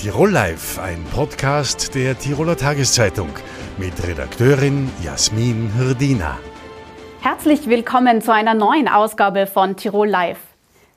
[0.00, 3.30] Tirol Live, ein Podcast der Tiroler Tageszeitung
[3.78, 6.38] mit Redakteurin Jasmin Hirdina.
[7.20, 10.38] Herzlich willkommen zu einer neuen Ausgabe von Tirol Live.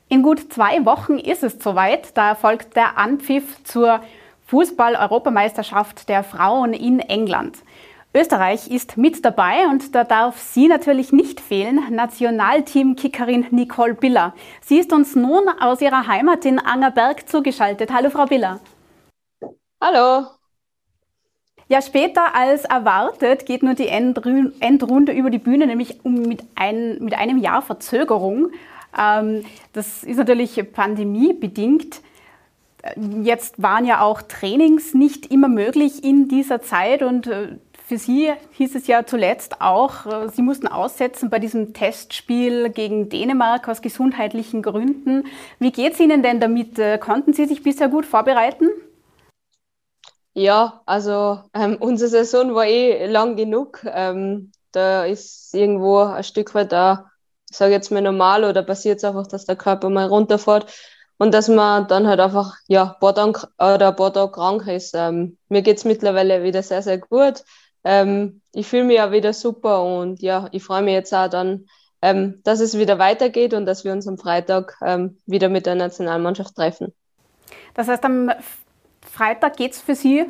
[0.07, 4.01] In gut zwei Wochen ist es soweit, da erfolgt der Anpfiff zur
[4.45, 7.57] Fußball-Europameisterschaft der Frauen in England.
[8.13, 14.35] Österreich ist mit dabei und da darf sie natürlich nicht fehlen, Nationalteam-Kickerin Nicole Biller.
[14.63, 17.91] Sie ist uns nun aus ihrer Heimat in Angerberg zugeschaltet.
[17.91, 18.59] Hallo Frau Biller.
[19.83, 20.27] Hallo.
[21.67, 27.15] Ja, später als erwartet geht nur die Endrunde über die Bühne, nämlich mit, ein, mit
[27.15, 28.51] einem Jahr Verzögerung.
[28.95, 32.01] Ähm, das ist natürlich pandemiebedingt.
[33.23, 37.57] Jetzt waren ja auch Trainings nicht immer möglich in dieser Zeit und äh,
[37.87, 43.09] für Sie hieß es ja zuletzt auch, äh, Sie mussten aussetzen bei diesem Testspiel gegen
[43.09, 45.23] Dänemark aus gesundheitlichen Gründen.
[45.57, 46.77] Wie geht es Ihnen denn damit?
[46.77, 48.69] Äh, konnten Sie sich bisher gut vorbereiten?
[50.33, 53.83] Ja, also ähm, unsere Saison war eh lang genug.
[53.85, 57.11] Ähm, da ist irgendwo ein Stück weit da,
[57.49, 60.71] ich sage jetzt mal normal oder passiert es einfach, dass der Körper mal runterfährt
[61.17, 64.67] und dass man dann halt einfach ja ein paar Tage oder ein paar Tage krank
[64.67, 64.93] ist.
[64.95, 67.43] Ähm, mir es mittlerweile wieder sehr, sehr gut
[67.83, 71.65] ähm, ich fühle mich ja wieder super und ja, ich freue mich jetzt auch dann,
[72.01, 75.75] ähm, dass es wieder weitergeht und dass wir uns am Freitag ähm, wieder mit der
[75.75, 76.93] Nationalmannschaft treffen.
[77.73, 78.31] Das heißt, am
[79.05, 80.25] Freitag geht es für Sie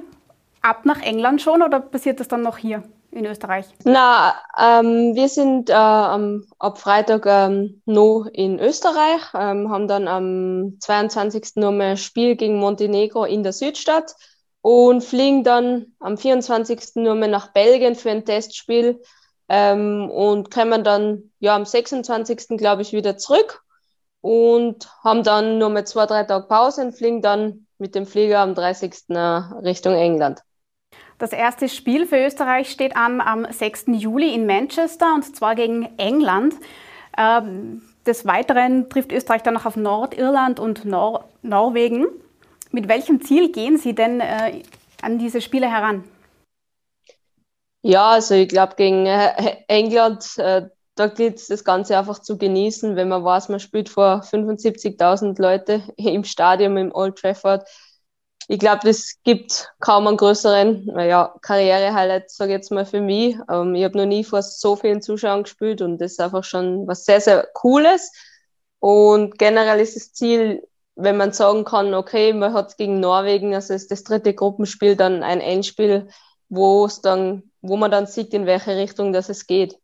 [0.61, 2.83] ab nach England schon oder passiert das dann noch hier?
[3.11, 3.65] in Österreich?
[3.83, 10.77] Na, ähm, wir sind äh, ab Freitag ähm, noch in Österreich, ähm, haben dann am
[10.79, 11.55] 22.
[11.55, 14.15] nochmal ein Spiel gegen Montenegro in der Südstadt
[14.61, 16.95] und fliegen dann am 24.
[16.95, 19.01] nur mehr nach Belgien für ein Testspiel
[19.49, 22.57] ähm, und kommen dann ja am 26.
[22.57, 23.63] glaube ich wieder zurück
[24.21, 28.39] und haben dann nur mehr zwei, drei Tage Pause und fliegen dann mit dem Flieger
[28.39, 29.09] am 30.
[29.63, 30.41] Richtung England.
[31.17, 33.85] Das erste Spiel für Österreich steht an am 6.
[33.87, 36.55] Juli in Manchester und zwar gegen England.
[37.17, 42.07] Ähm, des Weiteren trifft Österreich dann noch auf Nordirland und Nor Norwegen.
[42.71, 44.63] Mit welchem Ziel gehen Sie denn äh,
[45.01, 46.03] an diese Spiele heran?
[47.83, 50.69] Ja, also ich glaube, gegen äh, England, äh,
[51.01, 55.41] da gilt es das Ganze einfach zu genießen, wenn man weiß, man spielt vor 75.000
[55.41, 57.67] Leute im Stadion im Old Trafford.
[58.47, 63.35] Ich glaube, das gibt kaum einen größeren naja, Karriere-Highlight, sage ich jetzt mal für mich.
[63.49, 66.87] Ähm, ich habe noch nie vor so vielen Zuschauern gespielt und das ist einfach schon
[66.87, 68.11] was sehr, sehr Cooles.
[68.79, 70.61] Und generell ist das Ziel,
[70.95, 75.23] wenn man sagen kann, okay, man hat gegen Norwegen, also ist das dritte Gruppenspiel dann
[75.23, 76.09] ein Endspiel,
[76.49, 79.79] wo es dann, wo man dann sieht, in welche Richtung das es geht.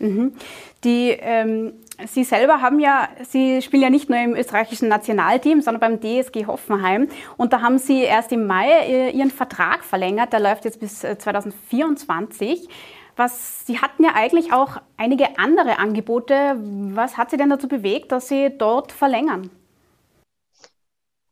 [0.00, 0.34] Mhm.
[0.82, 1.74] Die, ähm,
[2.06, 6.46] Sie selber haben ja, Sie spielen ja nicht nur im österreichischen Nationalteam, sondern beim DSG
[6.46, 7.08] Hoffenheim.
[7.36, 10.32] Und da haben Sie erst im Mai äh, Ihren Vertrag verlängert.
[10.32, 12.64] Der läuft jetzt bis 2024.
[12.64, 12.72] Äh,
[13.16, 16.56] was, Sie hatten ja eigentlich auch einige andere Angebote.
[16.94, 19.50] Was hat Sie denn dazu bewegt, dass Sie dort verlängern?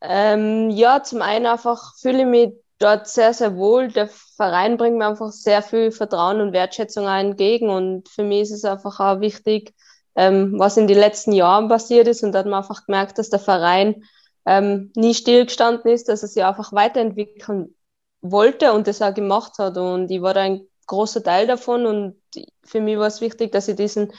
[0.02, 3.88] Ähm, ja, zum einen einfach fühle ich mich dort sehr, sehr wohl.
[3.88, 7.70] Der Verein bringt mir einfach sehr viel Vertrauen und Wertschätzung entgegen.
[7.70, 9.74] Und für mich ist es einfach auch wichtig,
[10.16, 12.22] ähm, was in den letzten Jahren passiert ist.
[12.22, 14.04] Und da hat man einfach gemerkt, dass der Verein
[14.46, 17.74] ähm, nie stillgestanden ist, dass er sich einfach weiterentwickeln
[18.20, 19.76] wollte und das auch gemacht hat.
[19.76, 22.16] Und ich war da ein großer Teil davon und
[22.64, 24.12] für mich war es wichtig, dass ich diesen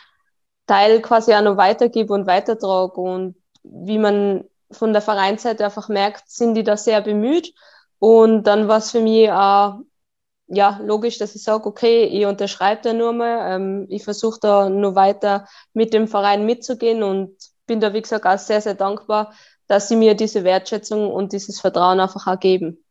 [0.68, 6.30] Teil quasi auch noch weitergebe und weitertrage und wie man von der Vereinsseite einfach merkt,
[6.30, 7.54] sind die da sehr bemüht
[8.00, 9.80] und dann war es für mich auch
[10.48, 14.70] ja, logisch, dass ich sage, okay, ich unterschreibe da nur mal, ähm, ich versuche da
[14.70, 17.36] nur weiter mit dem Verein mitzugehen und
[17.68, 19.32] bin da, wie gesagt, auch sehr, sehr dankbar,
[19.68, 22.84] dass sie mir diese Wertschätzung und dieses Vertrauen einfach auch geben.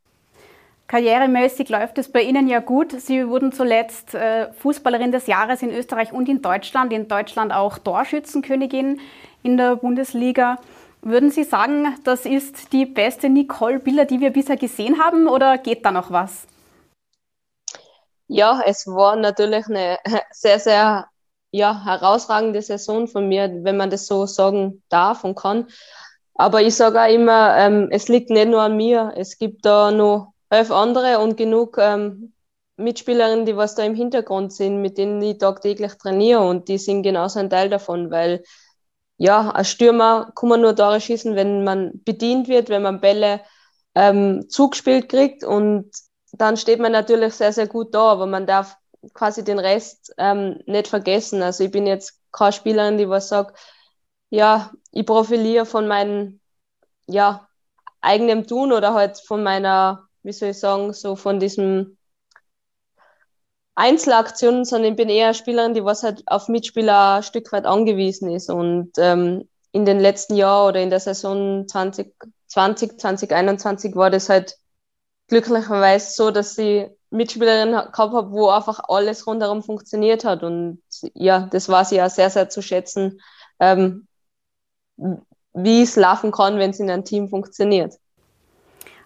[0.87, 2.93] Karrieremäßig läuft es bei Ihnen ja gut.
[2.93, 6.95] Sie wurden zuletzt äh, Fußballerin des Jahres in Österreich und in Deutschland.
[6.95, 8.99] In Deutschland auch Torschützenkönigin
[9.43, 10.57] in der Bundesliga.
[11.03, 15.59] Würden Sie sagen, das ist die beste Nicole Biller, die wir bisher gesehen haben, oder
[15.59, 16.47] geht da noch was?
[18.27, 19.99] Ja, es war natürlich eine
[20.33, 21.09] sehr, sehr
[21.51, 25.67] ja, herausragende Saison von mir, wenn man das so sagen darf und kann.
[26.35, 29.13] Aber ich sage auch immer, ähm, es liegt nicht nur an mir.
[29.17, 32.33] Es gibt da noch elf andere und genug ähm,
[32.77, 37.03] Mitspielerinnen, die was da im Hintergrund sind, mit denen ich tagtäglich trainiere und die sind
[37.03, 38.45] genauso ein Teil davon, weil
[39.19, 43.41] ja, als Stürmer kann man nur Tore schießen, wenn man bedient wird, wenn man Bälle
[43.95, 45.91] ähm, zugespielt kriegt und
[46.33, 48.77] dann steht man natürlich sehr, sehr gut da, aber man darf
[49.15, 51.43] quasi den Rest ähm, nicht vergessen.
[51.43, 53.59] Also ich bin jetzt keine Spielerin, die was sagt,
[54.31, 56.41] ja, ich profiliere von meinen
[57.07, 57.49] ja,
[58.01, 61.98] eigenem Tun oder halt von meiner, wie soll ich sagen, so von diesem
[63.79, 68.29] Einzelaktionen, sondern ich bin eher Spielerin, die was halt auf Mitspieler ein Stück weit angewiesen
[68.29, 68.51] ist.
[68.51, 74.57] Und ähm, in den letzten Jahren oder in der Saison 2020, 2021 war das halt
[75.29, 80.43] glücklicherweise so, dass ich Mitspielerin gehabt habe, wo einfach alles rundherum funktioniert hat.
[80.43, 80.83] Und
[81.15, 83.21] ja, das war sie ja sehr, sehr zu schätzen,
[83.61, 84.09] ähm,
[85.53, 87.95] wie es laufen kann, wenn es in einem Team funktioniert.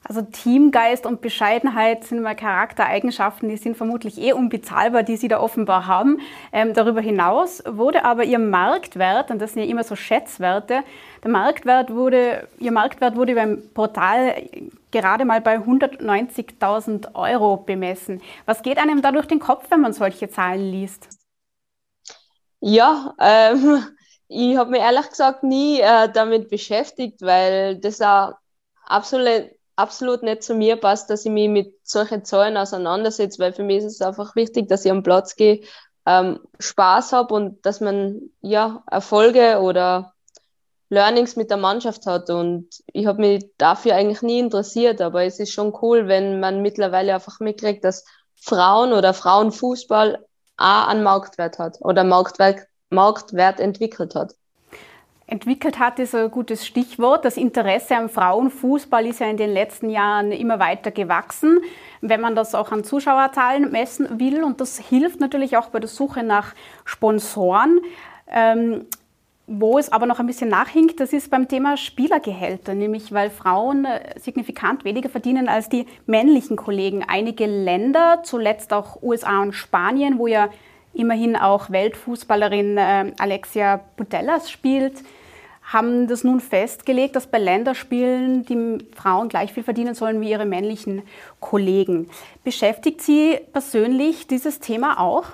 [0.05, 5.41] Also Teamgeist und Bescheidenheit sind mal Charaktereigenschaften, die sind vermutlich eh unbezahlbar, die Sie da
[5.41, 6.21] offenbar haben.
[6.53, 10.83] Ähm, darüber hinaus wurde aber Ihr Marktwert, und das sind ja immer so Schätzwerte,
[11.23, 14.49] der Marktwert wurde, Ihr Marktwert wurde beim Portal
[14.91, 18.21] gerade mal bei 190.000 Euro bemessen.
[18.45, 21.09] Was geht einem da durch den Kopf, wenn man solche Zahlen liest?
[22.61, 23.85] Ja, ähm,
[24.29, 28.33] ich habe mich ehrlich gesagt nie äh, damit beschäftigt, weil das auch
[28.85, 29.51] absolut
[29.83, 33.79] absolut nicht zu mir passt, dass ich mich mit solchen Zahlen auseinandersetze, weil für mich
[33.79, 35.63] ist es einfach wichtig, dass ich am Platz gehe,
[36.07, 40.15] ähm, Spaß habe und dass man ja Erfolge oder
[40.89, 42.31] Learnings mit der Mannschaft hat.
[42.31, 46.63] Und ich habe mich dafür eigentlich nie interessiert, aber es ist schon cool, wenn man
[46.63, 48.05] mittlerweile einfach mitkriegt, dass
[48.37, 50.25] Frauen oder Frauenfußball
[50.57, 54.35] auch einen Marktwert hat oder Marktwert, Marktwert entwickelt hat
[55.33, 57.25] entwickelt hat, ist ein gutes Stichwort.
[57.25, 61.61] Das Interesse am Frauenfußball ist ja in den letzten Jahren immer weiter gewachsen,
[62.03, 64.45] wenn man das auch an Zuschauerzahlen messen will.
[64.45, 67.81] Und das hilft natürlich auch bei der Suche nach Sponsoren.
[68.29, 68.85] Ähm,
[69.47, 73.85] wo es aber noch ein bisschen nachhinkt, das ist beim Thema Spielergehälter, nämlich weil Frauen
[73.87, 77.05] äh, signifikant weniger verdienen als die männlichen Kollegen.
[77.07, 80.49] Einige Länder, zuletzt auch USA und Spanien, wo ja
[80.95, 85.03] immerhin auch Weltfußballerin äh, Alexia Putellas spielt,
[85.73, 90.45] haben das nun festgelegt, dass bei Länderspielen die Frauen gleich viel verdienen sollen wie ihre
[90.45, 91.03] männlichen
[91.41, 92.11] Kollegen.
[92.45, 95.25] Beschäftigt Sie persönlich dieses Thema auch?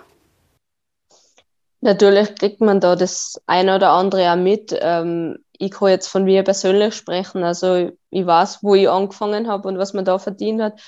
[1.81, 4.77] Natürlich kriegt man da das eine oder andere auch mit.
[4.81, 7.45] Ähm, ich kann jetzt von mir persönlich sprechen.
[7.45, 10.81] Also ich weiß, wo ich angefangen habe und was man da verdient hat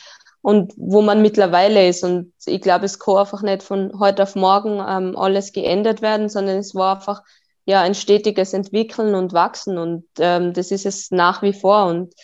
[0.43, 2.03] und wo man mittlerweile ist.
[2.03, 6.29] Und ich glaube, es kann einfach nicht von heute auf morgen ähm, alles geändert werden,
[6.29, 7.23] sondern es war einfach
[7.71, 9.79] ja ein stetiges Entwickeln und Wachsen.
[9.79, 11.87] Und ähm, das ist es nach wie vor.
[11.87, 12.15] Und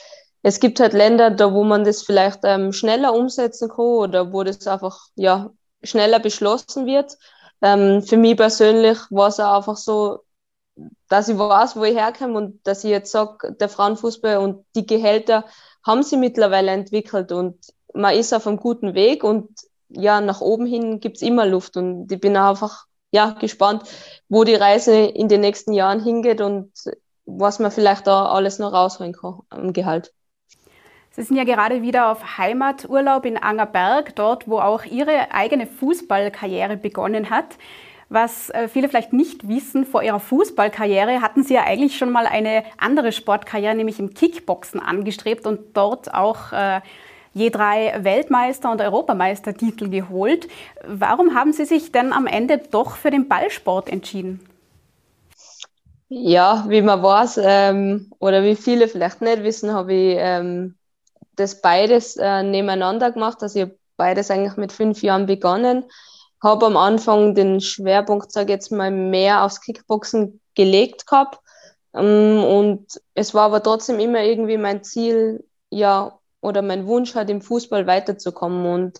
[0.42, 4.42] es gibt halt Länder, da wo man das vielleicht ähm, schneller umsetzen kann oder wo
[4.44, 5.50] das einfach ja
[5.82, 7.16] schneller beschlossen wird.
[7.62, 10.20] Ähm, für mich persönlich war es einfach so,
[11.08, 14.86] dass ich weiß, wo ich herkomme und dass ich jetzt sage, der Frauenfußball und die
[14.86, 15.44] Gehälter
[15.84, 17.56] haben sie mittlerweile entwickelt und
[17.94, 19.48] man ist auf einem guten Weg und
[19.88, 21.76] ja, nach oben hin gibt's immer Luft.
[21.76, 23.82] Und ich bin einfach ja, gespannt,
[24.28, 26.70] wo die Reise in den nächsten Jahren hingeht und
[27.24, 30.12] was man vielleicht da alles noch rausholen kann am Gehalt.
[31.10, 36.76] Sie sind ja gerade wieder auf Heimaturlaub in Angerberg, dort, wo auch Ihre eigene Fußballkarriere
[36.76, 37.56] begonnen hat.
[38.10, 42.26] Was äh, viele vielleicht nicht wissen, vor Ihrer Fußballkarriere hatten Sie ja eigentlich schon mal
[42.26, 46.82] eine andere Sportkarriere, nämlich im Kickboxen angestrebt und dort auch äh,
[47.36, 50.48] je drei Weltmeister- und Europameistertitel geholt.
[50.86, 54.40] Warum haben Sie sich denn am Ende doch für den Ballsport entschieden?
[56.08, 60.76] Ja, wie man weiß, ähm, oder wie viele vielleicht nicht wissen, habe ich ähm,
[61.34, 63.42] das beides äh, nebeneinander gemacht.
[63.42, 65.84] Also ich habe beides eigentlich mit fünf Jahren begonnen.
[66.42, 71.38] Habe am Anfang den Schwerpunkt, sage jetzt mal, mehr aufs Kickboxen gelegt gehabt.
[71.92, 77.30] Ähm, und es war aber trotzdem immer irgendwie mein Ziel, ja, oder mein Wunsch hat,
[77.30, 78.66] im Fußball weiterzukommen.
[78.66, 78.98] Und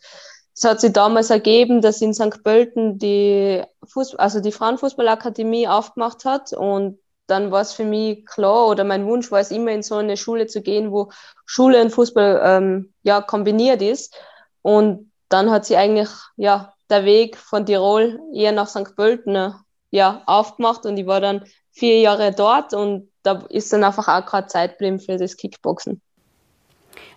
[0.55, 2.43] es hat sich damals ergeben, dass in St.
[2.43, 8.69] Pölten die, Fußball, also die Frauenfußballakademie aufgemacht hat und dann war es für mich klar
[8.69, 11.11] oder mein Wunsch war es immer in so eine Schule zu gehen, wo
[11.45, 14.14] Schule und Fußball ähm, ja kombiniert ist.
[14.62, 18.95] Und dann hat sie eigentlich ja der Weg von Tirol eher nach St.
[18.97, 19.55] Pölten
[19.90, 24.25] ja aufgemacht und ich war dann vier Jahre dort und da ist dann einfach auch
[24.25, 26.00] gerade Zeit geblieben für das Kickboxen.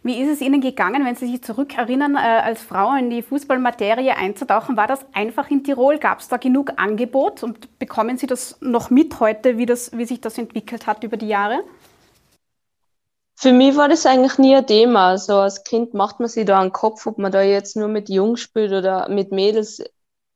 [0.03, 4.11] Wie ist es Ihnen gegangen, wenn Sie sich zurückerinnern, äh, als Frau in die Fußballmaterie
[4.11, 4.77] einzutauchen?
[4.77, 5.97] War das einfach in Tirol?
[5.99, 7.43] Gab es da genug Angebot?
[7.43, 11.17] Und bekommen Sie das noch mit heute, wie, das, wie sich das entwickelt hat über
[11.17, 11.63] die Jahre?
[13.35, 15.07] Für mich war das eigentlich nie ein Thema.
[15.11, 18.09] Also als Kind macht man sich da einen Kopf, ob man da jetzt nur mit
[18.09, 19.81] Jungs spielt oder mit Mädels.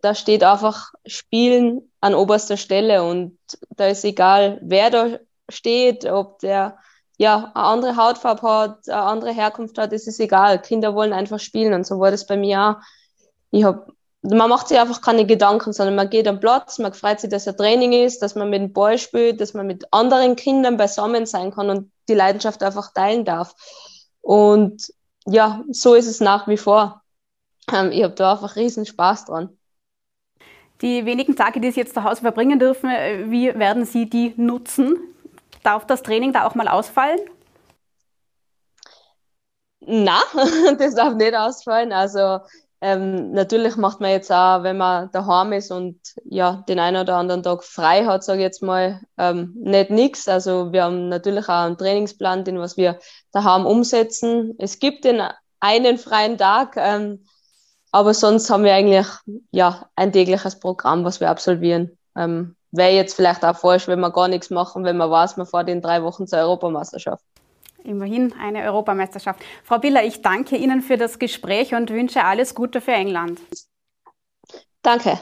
[0.01, 3.37] Da steht einfach Spielen an oberster Stelle und
[3.75, 5.19] da ist egal, wer da
[5.49, 6.77] steht, ob der
[7.23, 10.61] ja, eine andere Hautfarbe hat, eine andere Herkunft hat, ist es egal.
[10.61, 12.75] Kinder wollen einfach spielen und so war das bei mir auch.
[13.51, 13.87] Ich hab,
[14.21, 17.47] man macht sich einfach keine Gedanken, sondern man geht am Platz, man freut sich, dass
[17.47, 21.25] ein Training ist, dass man mit dem Ball spielt, dass man mit anderen Kindern beisammen
[21.25, 23.55] sein kann und die Leidenschaft einfach teilen darf.
[24.21, 24.91] Und
[25.25, 27.03] ja, so ist es nach wie vor.
[27.71, 29.57] Ähm, ich habe da einfach riesen Spaß dran.
[30.81, 34.33] Die wenigen Tage, die Sie jetzt zu Hause verbringen dürfen, äh, wie werden Sie die
[34.35, 34.97] nutzen?
[35.63, 37.19] Darf das Training da auch mal ausfallen?
[39.79, 40.21] Na,
[40.77, 41.91] das darf nicht ausfallen.
[41.91, 42.39] Also
[42.81, 47.15] ähm, natürlich macht man jetzt auch, wenn man daheim ist und ja den einen oder
[47.15, 50.27] anderen Tag frei hat, sage ich jetzt mal, ähm, nicht nichts.
[50.27, 52.99] Also wir haben natürlich auch einen Trainingsplan, den was wir
[53.31, 54.55] daheim umsetzen.
[54.57, 55.21] Es gibt den
[55.61, 57.23] einen freien Tag, ähm,
[57.93, 59.07] aber sonst haben wir eigentlich
[59.51, 61.97] ja ein tägliches Programm, was wir absolvieren.
[62.17, 65.45] Ähm, Wäre jetzt vielleicht auch falsch, wenn wir gar nichts machen, wenn man weiß, man
[65.45, 67.23] fährt in drei Wochen zur Europameisterschaft.
[67.83, 69.41] Immerhin eine Europameisterschaft.
[69.63, 73.39] Frau Biller, ich danke Ihnen für das Gespräch und wünsche alles Gute für England.
[74.81, 75.19] Danke.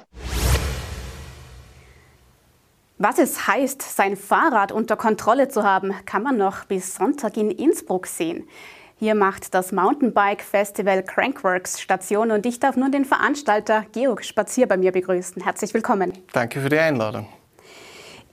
[2.97, 7.51] Was es heißt, sein Fahrrad unter Kontrolle zu haben, kann man noch bis Sonntag in
[7.51, 8.47] Innsbruck sehen.
[8.95, 14.67] Hier macht das Mountainbike Festival Crankworks Station und ich darf nun den Veranstalter Georg Spazier
[14.67, 15.43] bei mir begrüßen.
[15.43, 16.13] Herzlich willkommen.
[16.31, 17.27] Danke für die Einladung.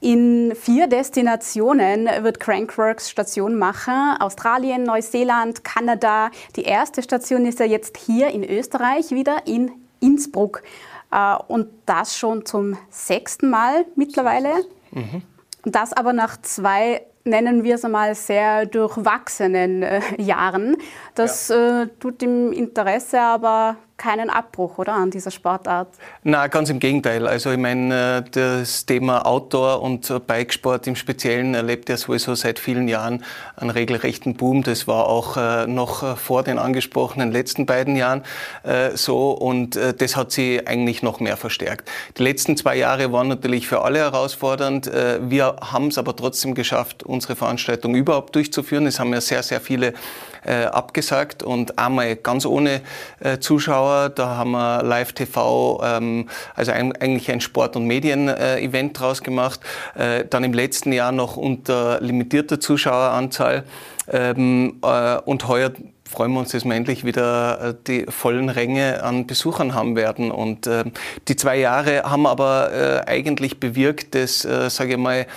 [0.01, 4.15] In vier Destinationen wird Crankworks Station machen.
[4.19, 6.31] Australien, Neuseeland, Kanada.
[6.55, 10.63] Die erste Station ist ja jetzt hier in Österreich wieder in Innsbruck.
[11.11, 14.53] Äh, und das schon zum sechsten Mal mittlerweile.
[14.91, 15.23] Mhm.
[15.63, 20.77] Das aber nach zwei nennen wir es einmal, sehr durchwachsenen äh, Jahren.
[21.15, 21.83] Das ja.
[21.83, 25.89] äh, tut im Interesse aber keinen Abbruch, oder, an dieser Sportart?
[26.23, 27.27] Na, ganz im Gegenteil.
[27.27, 32.57] Also ich meine, äh, das Thema Outdoor und Bikesport im Speziellen erlebt ja sowieso seit
[32.57, 33.23] vielen Jahren
[33.57, 34.63] einen regelrechten Boom.
[34.63, 38.23] Das war auch äh, noch vor den angesprochenen letzten beiden Jahren
[38.63, 41.89] äh, so und das hat sie eigentlich noch mehr verstärkt.
[42.17, 44.87] Die letzten zwei Jahre waren natürlich für alle herausfordernd.
[44.87, 48.87] Wir haben es aber trotzdem geschafft, unsere Veranstaltung überhaupt durchzuführen.
[48.87, 49.93] Es haben ja sehr, sehr viele
[50.45, 52.81] äh, abgesagt und einmal ganz ohne
[53.19, 54.09] äh, Zuschauer.
[54.09, 59.59] Da haben wir Live-TV, ähm, also ein, eigentlich ein Sport- und Medien-Event äh, draus gemacht.
[59.95, 63.63] Äh, dann im letzten Jahr noch unter limitierter Zuschaueranzahl.
[64.11, 65.71] Ähm, äh, und heuer
[66.09, 70.31] freuen wir uns, dass wir endlich wieder äh, die vollen Ränge an Besuchern haben werden.
[70.31, 70.85] Und äh,
[71.27, 75.27] die zwei Jahre haben aber äh, eigentlich bewirkt, dass, äh, sage ich mal,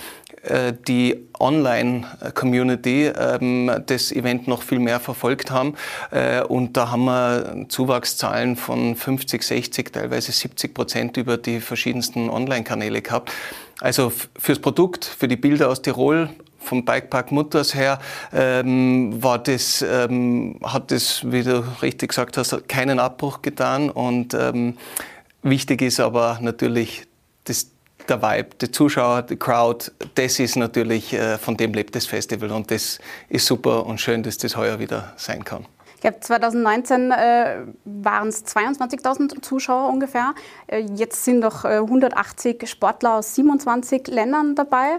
[0.87, 5.75] die Online-Community ähm, das Event noch viel mehr verfolgt haben.
[6.11, 12.29] Äh, und da haben wir Zuwachszahlen von 50, 60, teilweise 70 Prozent über die verschiedensten
[12.29, 13.31] Online-Kanäle gehabt.
[13.79, 17.99] Also fürs Produkt, für die Bilder aus Tirol, vom Bikepark Mutters her
[18.31, 23.89] ähm, war das, ähm, hat das, wie du richtig gesagt hast, keinen Abbruch getan.
[23.89, 24.77] Und ähm,
[25.41, 27.05] wichtig ist aber natürlich
[27.43, 27.72] das
[28.09, 32.51] der Vibe, die Zuschauer, die Crowd, das ist natürlich, äh, von dem lebt das Festival
[32.51, 35.65] und das ist super und schön, dass das heuer wieder sein kann.
[35.95, 40.33] Ich glaube, 2019 äh, waren es 22.000 Zuschauer ungefähr.
[40.67, 44.97] Äh, jetzt sind noch äh, 180 Sportler aus 27 Ländern dabei.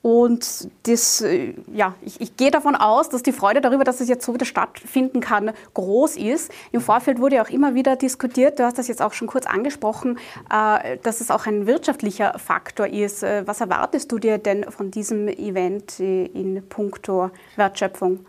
[0.00, 4.08] Und das, äh, ja, ich, ich, gehe davon aus, dass die Freude darüber, dass es
[4.08, 6.52] jetzt so wieder stattfinden kann, groß ist.
[6.70, 9.46] Im Vorfeld wurde ja auch immer wieder diskutiert, du hast das jetzt auch schon kurz
[9.46, 10.18] angesprochen,
[10.52, 13.24] äh, dass es auch ein wirtschaftlicher Faktor ist.
[13.24, 18.24] Äh, was erwartest du dir denn von diesem Event in puncto Wertschöpfung?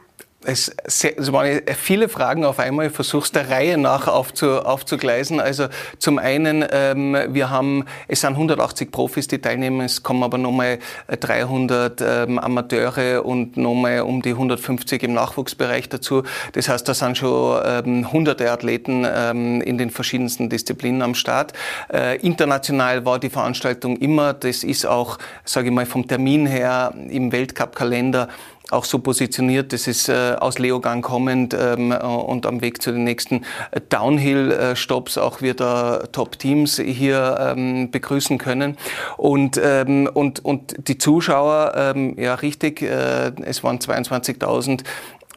[0.45, 2.87] Es, es waren viele Fragen auf einmal.
[2.87, 5.41] Ich versuche es der Reihe nach aufzu, aufzugleisen.
[5.41, 5.67] Also
[5.97, 9.81] zum einen, ähm, wir haben, es sind 180 Profis, die teilnehmen.
[9.81, 16.23] Es kommen aber nochmal 300 ähm, Amateure und nochmal um die 150 im Nachwuchsbereich dazu.
[16.53, 21.51] Das heißt, da sind schon ähm, hunderte Athleten ähm, in den verschiedensten Disziplinen am Start.
[21.91, 24.33] Äh, international war die Veranstaltung immer.
[24.33, 28.29] Das ist auch, sage ich mal, vom Termin her im Weltcup-Kalender
[28.71, 29.73] auch so positioniert.
[29.73, 35.17] Das ist äh, aus Leogang kommend ähm, und am Weg zu den nächsten äh, Downhill-Stops
[35.17, 38.77] auch wieder Top-Teams hier ähm, begrüßen können.
[39.17, 44.83] Und, ähm, und, und die Zuschauer, ähm, ja richtig, äh, es waren 22.000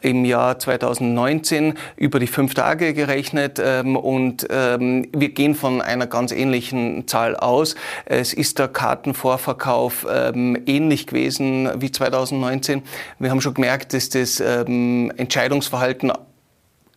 [0.03, 6.07] im Jahr 2019 über die fünf Tage gerechnet ähm, und ähm, wir gehen von einer
[6.07, 7.75] ganz ähnlichen Zahl aus.
[8.05, 12.83] Es ist der Kartenvorverkauf ähm, ähnlich gewesen wie 2019.
[13.19, 16.11] Wir haben schon gemerkt, dass das ähm, Entscheidungsverhalten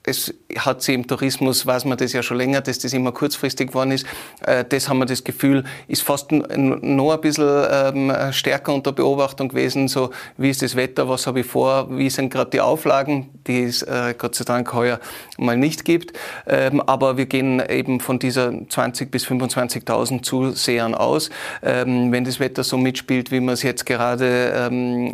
[0.07, 3.69] es hat sie im Tourismus, weiß man das ja schon länger, dass das immer kurzfristig
[3.69, 4.07] geworden ist.
[4.47, 9.49] Äh, das haben wir das Gefühl, ist fast noch ein bisschen ähm, stärker unter Beobachtung
[9.49, 9.89] gewesen.
[9.89, 13.65] So, wie ist das Wetter, was habe ich vor, wie sind gerade die Auflagen, die
[13.65, 15.01] es äh, Gott sei Dank heuer
[15.39, 16.17] mal nicht gibt.
[16.47, 21.31] Ähm, aber wir gehen eben von dieser 20.000 bis 25.000 Zusehern aus.
[21.65, 24.27] Ähm, wenn das Wetter so mitspielt, wie wir es jetzt gerade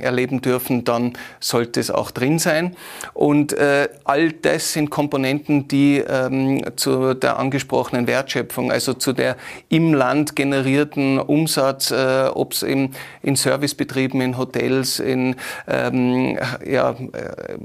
[0.03, 2.77] erleben dürfen, dann sollte es auch drin sein.
[3.15, 9.37] Und äh, all das sind Komponenten, die ähm, zu der angesprochenen Wertschöpfung, also zu der
[9.69, 12.91] im Land generierten Umsatz, äh, ob es in,
[13.23, 15.37] in Servicebetrieben, in Hotels, in
[15.69, 17.59] ähm, ja, äh,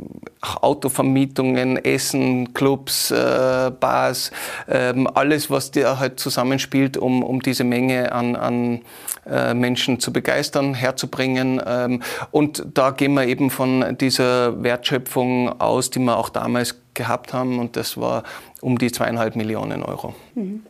[0.62, 4.32] Autovermietungen, Essen, Clubs, äh, Bars,
[4.68, 8.82] ähm, alles, was da halt zusammenspielt, um, um diese Menge an, an
[9.30, 11.62] äh, Menschen zu begeistern, herzubringen.
[11.66, 17.34] Ähm, und da gehen wir eben von dieser Wertschöpfung aus, die wir auch damals gehabt
[17.34, 17.60] haben.
[17.60, 18.24] Und das war
[18.62, 20.13] um die zweieinhalb Millionen Euro.
[20.36, 20.66] Mhm.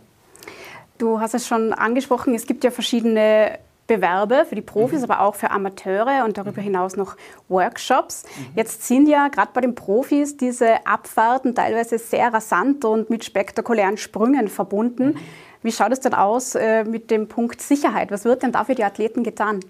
[0.99, 5.11] Du hast es schon angesprochen, es gibt ja verschiedene Bewerbe für die Profis, mhm.
[5.11, 7.15] aber auch für Amateure und darüber hinaus noch
[7.47, 8.23] Workshops.
[8.23, 8.45] Mhm.
[8.55, 13.97] Jetzt sind ja gerade bei den Profis diese Abfahrten teilweise sehr rasant und mit spektakulären
[13.97, 15.09] Sprüngen verbunden.
[15.09, 15.17] Mhm.
[15.63, 18.11] Wie schaut es denn aus äh, mit dem Punkt Sicherheit?
[18.11, 19.61] Was wird denn da für die Athleten getan?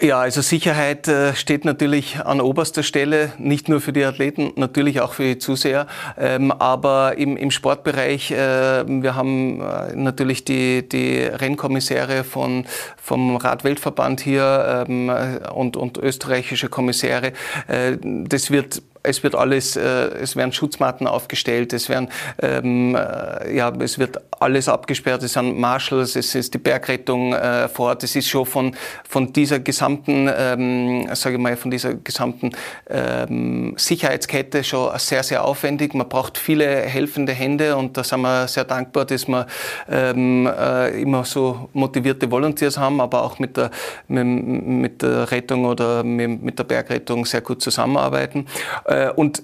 [0.00, 5.00] Ja, also Sicherheit äh, steht natürlich an oberster Stelle, nicht nur für die Athleten, natürlich
[5.00, 5.88] auch für die Zuseher.
[6.16, 12.64] Ähm, aber im, im Sportbereich, äh, wir haben äh, natürlich die, die Rennkommissäre von,
[12.96, 15.10] vom Radweltverband hier ähm,
[15.52, 17.32] und, und österreichische Kommissäre.
[17.66, 22.08] Das wird es wird alles, äh, es werden Schutzmatten aufgestellt, es werden,
[22.40, 27.68] ähm, äh, ja, es wird alles abgesperrt, es sind Marshals, es ist die Bergrettung äh,
[27.68, 28.76] vor Ort, es ist schon von,
[29.08, 32.50] von dieser gesamten, ähm, sage ich mal, von dieser gesamten
[32.88, 35.94] ähm, Sicherheitskette schon sehr, sehr aufwendig.
[35.94, 39.46] Man braucht viele helfende Hände und da sind wir sehr dankbar, dass wir
[39.90, 43.70] ähm, äh, immer so motivierte Volunteers haben, aber auch mit der,
[44.08, 48.46] mit, mit der Rettung oder mit, mit der Bergrettung sehr gut zusammenarbeiten.
[48.88, 49.42] Äh, und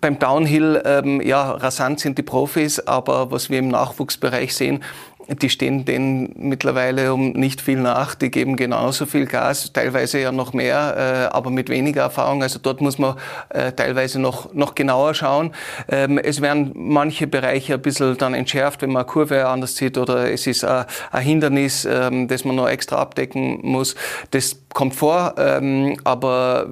[0.00, 4.84] beim Downhill, ähm, ja, rasant sind die Profis, aber was wir im Nachwuchsbereich sehen,
[5.42, 8.14] die stehen denen mittlerweile um nicht viel nach.
[8.14, 12.42] Die geben genauso viel Gas, teilweise ja noch mehr, äh, aber mit weniger Erfahrung.
[12.42, 13.16] Also dort muss man
[13.50, 15.52] äh, teilweise noch, noch genauer schauen.
[15.88, 19.98] Ähm, es werden manche Bereiche ein bisschen dann entschärft, wenn man eine Kurve anders sieht
[19.98, 23.96] oder es ist ein, Hindernis, ähm, das man noch extra abdecken muss.
[24.30, 25.34] Das kommt vor,
[26.04, 26.68] aber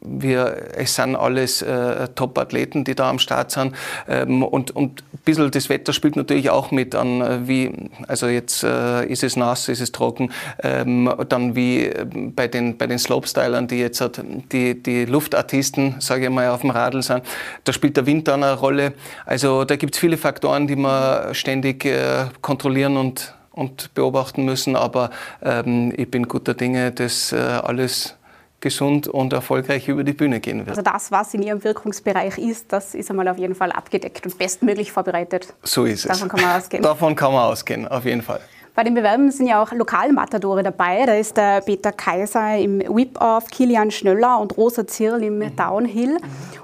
[0.00, 3.74] wir, es sind alles äh, Top-Athleten, die da am Start sind.
[4.08, 8.26] Ähm, und, und ein bisschen das Wetter spielt natürlich auch mit an, äh, wie, also
[8.26, 10.32] jetzt äh, ist es nass, ist es trocken,
[10.62, 15.96] ähm, dann wie äh, bei den, bei den Slopestylern, die jetzt halt die, die Luftartisten,
[16.00, 17.22] sage ich mal, auf dem Radl sind,
[17.64, 18.94] da spielt der Wind dann eine Rolle.
[19.26, 24.76] Also da gibt es viele Faktoren, die man ständig äh, kontrollieren und und beobachten müssen.
[24.76, 25.10] Aber
[25.42, 28.14] ähm, ich bin guter Dinge, dass äh, alles
[28.60, 30.70] gesund und erfolgreich über die Bühne gehen wird.
[30.70, 34.38] Also das, was in Ihrem Wirkungsbereich ist, das ist einmal auf jeden Fall abgedeckt und
[34.38, 35.54] bestmöglich vorbereitet.
[35.62, 36.08] So ist es.
[36.08, 36.82] Davon kann man ausgehen.
[36.82, 38.40] Davon kann man ausgehen, auf jeden Fall.
[38.74, 41.04] Bei den Bewerben sind ja auch Lokalmatadore dabei.
[41.04, 45.56] Da ist der Peter Kaiser im Whip-Off, Kilian Schnöller und Rosa Zirl im mhm.
[45.56, 46.18] Downhill.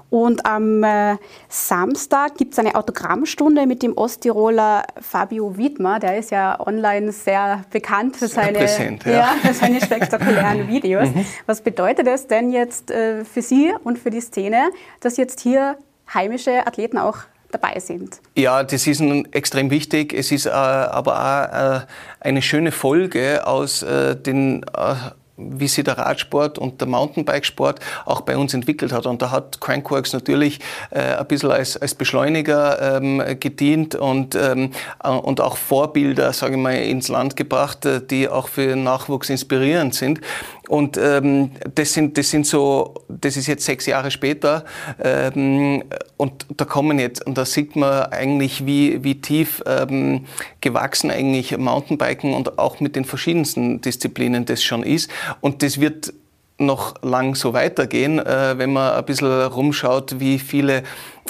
[0.09, 1.17] Und am äh,
[1.49, 5.99] Samstag gibt es eine Autogrammstunde mit dem Osttiroler Fabio Wiedmer.
[5.99, 9.11] Der ist ja online sehr bekannt für seine, präsent, ja.
[9.11, 11.09] Ja, für seine spektakulären Videos.
[11.09, 11.25] Mhm.
[11.45, 14.69] Was bedeutet es denn jetzt äh, für Sie und für die Szene,
[15.01, 15.77] dass jetzt hier
[16.13, 17.17] heimische Athleten auch
[17.51, 18.19] dabei sind.
[18.35, 20.13] Ja, das ist extrem wichtig.
[20.13, 21.85] Es ist äh, aber auch äh,
[22.19, 24.95] eine schöne Folge aus äh, den äh,
[25.37, 29.05] wie sich der Radsport und der Mountainbikesport auch bei uns entwickelt hat.
[29.05, 34.71] Und da hat Crankworks natürlich äh, ein bisschen als, als Beschleuniger ähm, gedient und, ähm,
[35.03, 39.29] äh, und auch Vorbilder, sage ich mal, ins Land gebracht, äh, die auch für Nachwuchs
[39.29, 40.21] inspirierend sind.
[40.67, 44.65] Und ähm, das, sind, das sind so, das ist jetzt sechs Jahre später
[45.01, 45.83] ähm,
[46.17, 50.25] und da kommen jetzt, und da sieht man eigentlich, wie, wie tief ähm,
[50.61, 55.09] gewachsen eigentlich Mountainbiken und auch mit den verschiedensten Disziplinen das schon ist.
[55.41, 56.13] Und das wird
[56.59, 60.83] noch lang so weitergehen, äh, wenn man ein bisschen rumschaut, wie viele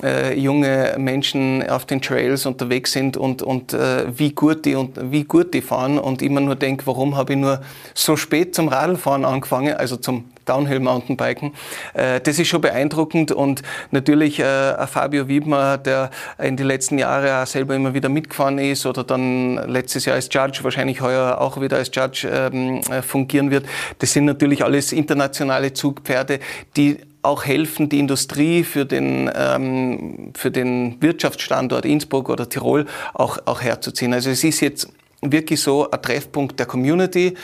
[0.04, 5.12] äh, junge Menschen auf den Trails unterwegs sind und, und äh, wie, gut die, und
[5.12, 7.62] wie gut die fahren und immer nur denke, warum habe ich nur
[7.94, 11.54] so spät zum Radlfahren angefangen, also zum Downhill Mountainbiken.
[11.94, 16.10] Äh, das ist schon beeindruckend und natürlich äh, Fabio Wiedmer, der
[16.42, 20.30] in den letzten Jahren auch selber immer wieder mitgefahren ist oder dann letztes Jahr als
[20.32, 23.66] Judge, wahrscheinlich heuer auch wieder als Judge ähm, äh, fungieren wird.
[24.00, 26.40] Das sind natürlich alles internationale Zugpferde,
[26.76, 33.38] die auch helfen, die Industrie für den, ähm, für den Wirtschaftsstandort Innsbruck oder Tirol auch,
[33.46, 34.14] auch herzuziehen.
[34.14, 34.90] Also es ist jetzt
[35.22, 37.36] wirklich so ein Treffpunkt der Community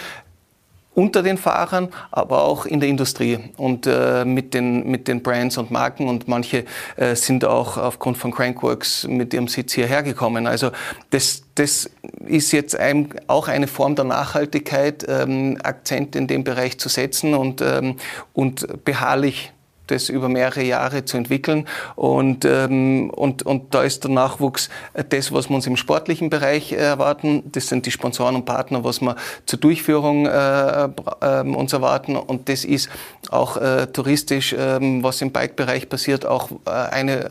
[0.95, 5.57] unter den Fahrern, aber auch in der Industrie und äh, mit, den, mit den Brands
[5.57, 6.65] und Marken und manche
[6.97, 10.45] äh, sind auch aufgrund von Crankworks mit ihrem Sitz hierher gekommen.
[10.45, 10.71] Also
[11.09, 11.89] das, das
[12.27, 17.33] ist jetzt ein, auch eine Form der Nachhaltigkeit, ähm, Akzent in dem Bereich zu setzen
[17.33, 17.97] und, ähm,
[18.33, 19.51] und beharrlich
[19.93, 21.67] das über mehrere Jahre zu entwickeln.
[21.95, 26.29] Und, ähm, und, und da ist der Nachwuchs äh, das, was wir uns im sportlichen
[26.29, 27.43] Bereich äh, erwarten.
[27.51, 32.15] Das sind die Sponsoren und Partner, was wir zur Durchführung äh, äh, uns erwarten.
[32.15, 32.89] Und das ist
[33.29, 37.29] auch äh, touristisch, äh, was im Bike-Bereich passiert, auch äh, eine,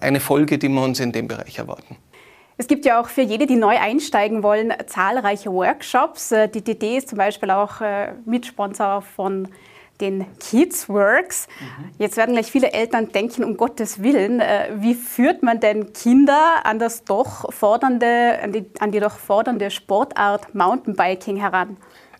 [0.00, 1.96] eine Folge, die wir uns in dem Bereich erwarten.
[2.56, 6.32] Es gibt ja auch für jede, die neu einsteigen wollen, zahlreiche Workshops.
[6.54, 7.80] Die DD ist zum Beispiel auch
[8.24, 9.48] Mitsponsor von
[10.00, 11.46] den Kids Works.
[11.60, 11.90] Mhm.
[11.98, 16.64] Jetzt werden gleich viele Eltern denken, um Gottes Willen, äh, wie führt man denn Kinder
[16.64, 21.76] an, das doch fordernde, an, die, an die doch fordernde Sportart Mountainbiking heran?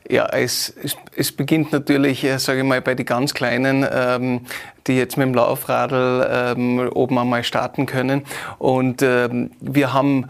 [0.08, 4.42] Ja, es, es, es, beginnt natürlich, äh, sage ich mal, bei den ganz Kleinen, ähm,
[4.86, 8.24] die jetzt mit dem Laufradl ähm, oben einmal starten können.
[8.58, 10.28] Und ähm, wir haben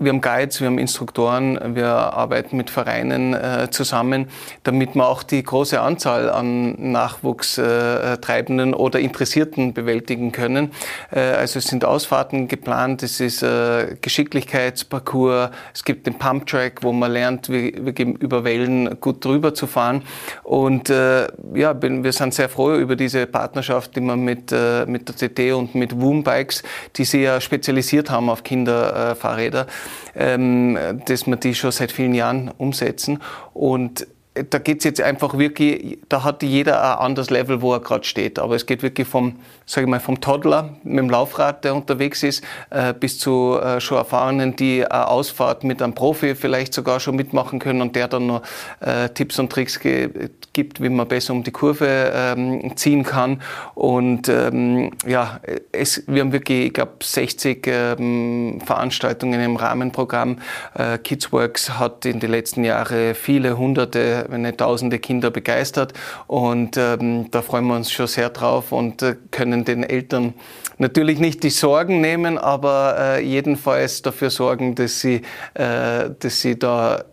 [0.00, 4.28] wir haben Guides, wir haben Instruktoren, wir arbeiten mit Vereinen äh, zusammen,
[4.62, 10.72] damit wir auch die große Anzahl an Nachwuchstreibenden oder Interessierten bewältigen können.
[11.10, 16.92] Äh, also es sind Ausfahrten geplant, es ist äh, Geschicklichkeitsparcours, es gibt den Pumptrack, wo
[16.92, 20.02] man lernt, wie, wie über Wellen gut drüber zu fahren.
[20.44, 25.08] Und äh, ja, wir sind sehr froh über diese Partnerschaft, die wir mit, äh, mit
[25.08, 26.62] der CT und mit Woom Bikes,
[26.96, 29.66] die sich ja spezialisiert haben auf Kinderfahrräder,
[30.14, 33.20] ähm, dass wir die schon seit vielen Jahren umsetzen.
[33.52, 34.06] Und
[34.44, 38.04] da geht es jetzt einfach wirklich, da hat jeder ein anderes Level, wo er gerade
[38.04, 38.38] steht.
[38.38, 42.22] Aber es geht wirklich vom, sage ich mal, vom Toddler mit dem Laufrad, der unterwegs
[42.22, 47.00] ist, äh, bis zu äh, schon Erfahrenen, die eine Ausfahrt mit einem Profi vielleicht sogar
[47.00, 48.42] schon mitmachen können und der dann noch
[48.80, 53.42] äh, Tipps und Tricks gibt, wie man besser um die Kurve ähm, ziehen kann.
[53.74, 55.40] Und ähm, ja,
[55.72, 60.38] es, wir haben wirklich, ich glaube, 60 ähm, Veranstaltungen im Rahmenprogramm.
[60.74, 65.92] Äh, Kidsworks hat in den letzten Jahren viele hunderte wenn nicht tausende Kinder begeistert.
[66.26, 70.34] Und ähm, da freuen wir uns schon sehr drauf und äh, können den Eltern
[70.78, 75.22] natürlich nicht die Sorgen nehmen, aber äh, jedenfalls dafür sorgen, dass sie,
[75.54, 77.04] äh, dass sie da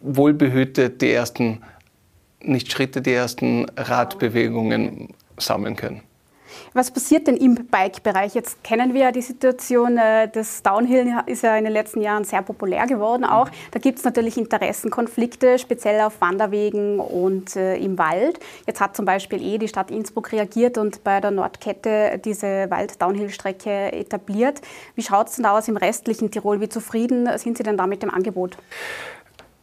[0.00, 1.62] wohlbehütet die ersten,
[2.42, 6.02] nicht Schritte, die ersten Radbewegungen sammeln können.
[6.74, 8.34] Was passiert denn im Bike-Bereich?
[8.34, 12.24] Jetzt kennen wir ja die Situation, äh, das Downhill ist ja in den letzten Jahren
[12.24, 13.50] sehr populär geworden auch.
[13.72, 18.40] Da gibt es natürlich Interessenkonflikte, speziell auf Wanderwegen und äh, im Wald.
[18.66, 23.92] Jetzt hat zum Beispiel eh die Stadt Innsbruck reagiert und bei der Nordkette diese Wald-Downhill-Strecke
[23.92, 24.62] etabliert.
[24.94, 26.62] Wie schaut es denn aus im restlichen Tirol?
[26.62, 28.56] Wie zufrieden sind Sie denn da mit dem Angebot?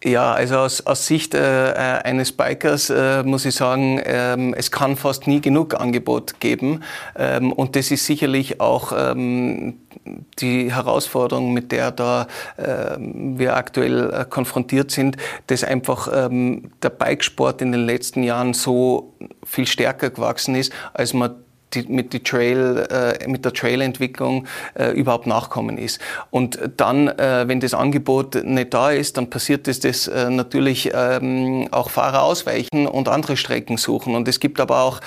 [0.04, 4.72] Ja, also aus, aus Sicht äh, äh, eines Bikers äh, muss ich sagen, ähm, es
[4.72, 6.84] kann fast nie genug Angebot geben.
[7.18, 9.82] Ähm, und das ist sicherlich auch ähm,
[10.40, 16.92] die Herausforderung, mit der da äh, wir aktuell äh, konfrontiert sind, dass einfach ähm, der
[16.92, 21.36] Bikesport in den letzten Jahren so viel stärker gewachsen ist, als man
[21.74, 26.00] die, mit, die Trail, äh, mit der Trailentwicklung äh, überhaupt nachkommen ist.
[26.32, 30.92] Und dann, äh, wenn das Angebot nicht da ist, dann passiert es, dass äh, natürlich
[30.94, 34.16] ähm, auch Fahrer ausweichen und andere Strecken suchen.
[34.16, 35.00] Und es gibt aber auch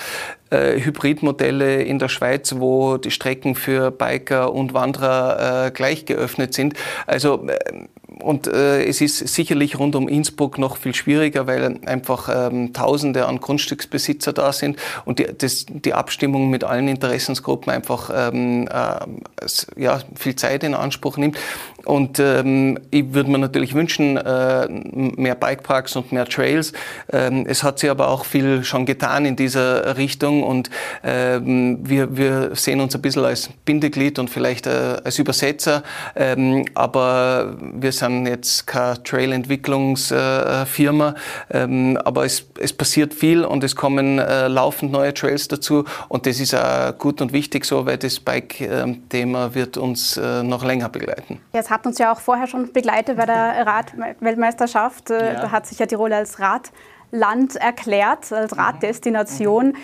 [0.49, 6.53] äh, Hybridmodelle in der Schweiz, wo die Strecken für Biker und Wanderer äh, gleich geöffnet
[6.53, 6.75] sind.
[7.07, 7.87] Also äh,
[8.23, 13.25] und äh, es ist sicherlich rund um Innsbruck noch viel schwieriger, weil einfach ähm, Tausende
[13.27, 19.81] an Grundstücksbesitzer da sind und die, das, die Abstimmung mit allen Interessensgruppen einfach ähm, äh,
[19.81, 21.37] ja, viel Zeit in Anspruch nimmt.
[21.85, 26.71] Und ähm, ich würde mir natürlich wünschen, äh, mehr Bikeparks und mehr Trails.
[27.11, 30.69] Ähm, es hat sich aber auch viel schon getan in dieser Richtung und
[31.03, 35.83] ähm, wir, wir sehen uns ein bisschen als Bindeglied und vielleicht äh, als Übersetzer,
[36.15, 41.15] ähm, aber wir sind jetzt keine Trail-Entwicklungsfirma,
[41.51, 46.25] ähm, aber es, es passiert viel und es kommen äh, laufend neue Trails dazu und
[46.25, 50.87] das ist auch gut und wichtig so, weil das Bike-Thema wird uns äh, noch länger
[50.89, 51.39] begleiten.
[51.53, 55.09] Jetzt hat uns ja auch vorher schon begleitet bei der Radweltmeisterschaft.
[55.09, 55.41] Äh, ja.
[55.41, 59.67] Da hat sich ja Tirol als Radland erklärt, als Raddestination.
[59.67, 59.75] Mhm.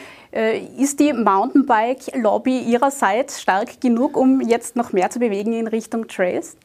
[0.78, 6.56] Ist die Mountainbike-Lobby Ihrerseits stark genug, um jetzt noch mehr zu bewegen in Richtung Trails?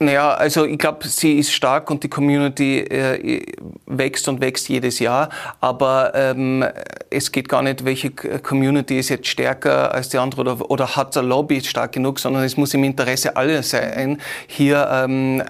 [0.00, 3.46] Naja, also ich glaube, sie ist stark und die Community äh,
[3.86, 5.28] wächst und wächst jedes Jahr.
[5.60, 6.64] Aber ähm,
[7.10, 11.14] es geht gar nicht, welche Community ist jetzt stärker als die andere oder, oder hat
[11.14, 15.42] der Lobby stark genug, sondern es muss im Interesse aller sein, hier ähm,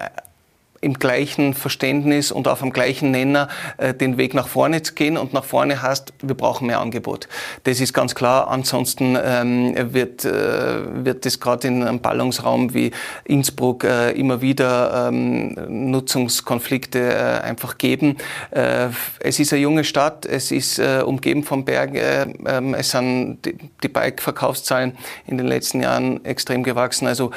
[0.85, 5.17] im gleichen Verständnis und auf dem gleichen Nenner äh, den Weg nach vorne zu gehen.
[5.17, 7.27] Und nach vorne heißt, wir brauchen mehr Angebot.
[7.63, 8.49] Das ist ganz klar.
[8.49, 12.91] Ansonsten ähm, wird, äh, wird es gerade in einem Ballungsraum wie
[13.23, 15.57] Innsbruck äh, immer wieder ähm,
[15.89, 18.17] Nutzungskonflikte äh, einfach geben.
[18.51, 21.95] Es ist eine junge Stadt, es ist umgeben vom Berg.
[21.95, 24.93] Ähm, es sind die, Bike-Verkaufszahlen
[25.25, 27.07] in den letzten Jahren extrem gewachsen.
[27.07, 27.31] Also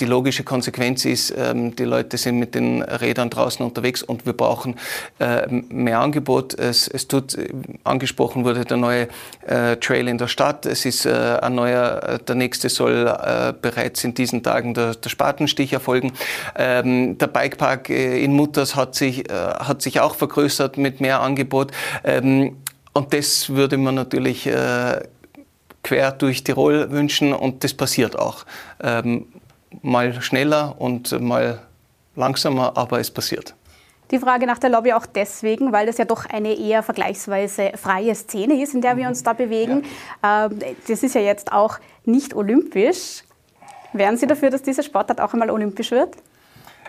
[0.00, 4.74] die logische Konsequenz ist, die Leute sind mit den Rädern draußen unterwegs und wir brauchen
[5.20, 6.58] äh, mehr Angebot.
[6.58, 7.38] Es, es tut,
[7.84, 9.06] angesprochen wurde der neue
[9.46, 10.66] äh, Trail in der Stadt.
[10.66, 13.04] Es ist äh, ein neuer, der nächste soll
[13.62, 16.12] bereits in diesen Tagen der, der Spatenstich erfolgen.
[16.56, 21.70] Ähm, der Bikepark in Mutters hat sich, hat sich auch vergrößert mit mehr Angebot.
[22.02, 22.56] Ähm,
[22.92, 24.48] und das würde man natürlich
[25.82, 28.44] quer durch Tirol wünschen und das passiert auch
[29.80, 31.60] mal schneller und mal
[32.14, 33.54] langsamer, aber es passiert.
[34.10, 38.14] Die Frage nach der Lobby auch deswegen, weil das ja doch eine eher vergleichsweise freie
[38.14, 39.84] Szene ist, in der wir uns da bewegen.
[40.22, 40.46] Ja.
[40.46, 43.24] Ähm, das ist ja jetzt auch nicht olympisch.
[43.94, 46.16] Wären Sie dafür, dass dieser Sportart auch einmal olympisch wird?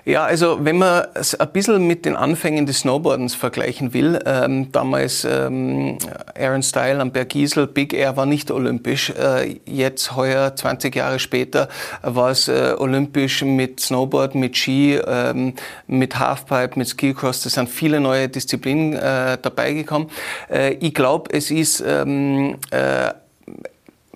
[0.05, 4.69] Ja, also wenn man es ein bisschen mit den Anfängen des Snowboardens vergleichen will, ähm,
[4.73, 5.97] damals ähm,
[6.37, 9.11] Aaron Style am Berg Giesel, Big Air war nicht olympisch.
[9.11, 11.69] Äh, jetzt, heuer, 20 Jahre später,
[12.01, 15.53] war es äh, olympisch mit Snowboard, mit Ski, ähm,
[15.87, 17.41] mit Halfpipe, mit Skicross.
[17.41, 20.09] Da sind viele neue Disziplinen äh, dabei gekommen.
[20.49, 23.13] Äh, ich glaube, es ist ähm, äh,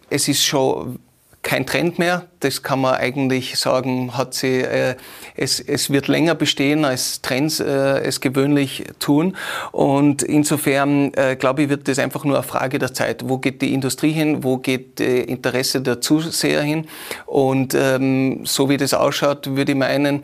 [0.09, 0.99] es ist schon
[1.47, 2.25] kein Trend mehr.
[2.41, 4.95] Das kann man eigentlich sagen, hat sie, äh,
[5.37, 9.37] es, es wird länger bestehen, als Trends äh, es gewöhnlich tun.
[9.71, 13.29] Und insofern, äh, glaube ich, wird das einfach nur eine Frage der Zeit.
[13.29, 14.43] Wo geht die Industrie hin?
[14.43, 16.85] Wo geht das Interesse der Zuseher hin?
[17.25, 20.23] Und ähm, so wie das ausschaut, würde ich meinen,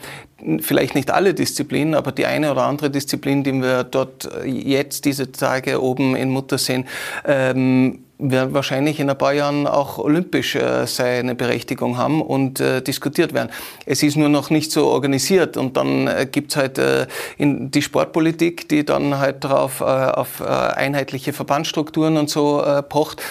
[0.60, 5.32] vielleicht nicht alle Disziplinen, aber die eine oder andere Disziplin, die wir dort jetzt diese
[5.32, 6.86] Tage oben in Mutter sehen,
[7.26, 8.00] ähm,
[8.32, 13.34] werden wahrscheinlich in ein paar Jahren auch olympisch äh, seine Berechtigung haben und äh, diskutiert
[13.34, 13.50] werden.
[13.86, 17.08] Es ist nur noch nicht so organisiert und dann äh, es halt äh,
[17.38, 23.22] in die Sportpolitik, die dann halt darauf auf einheitliche Verbandsstrukturen und so pocht.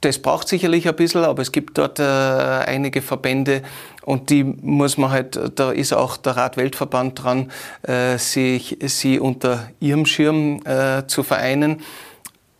[0.00, 3.62] Das braucht sicherlich ein bisschen, aber es gibt dort einige Verbände
[4.04, 7.50] und die muss man halt, da ist auch der Radweltverband dran,
[8.16, 10.60] sich, sie unter ihrem Schirm
[11.06, 11.82] zu vereinen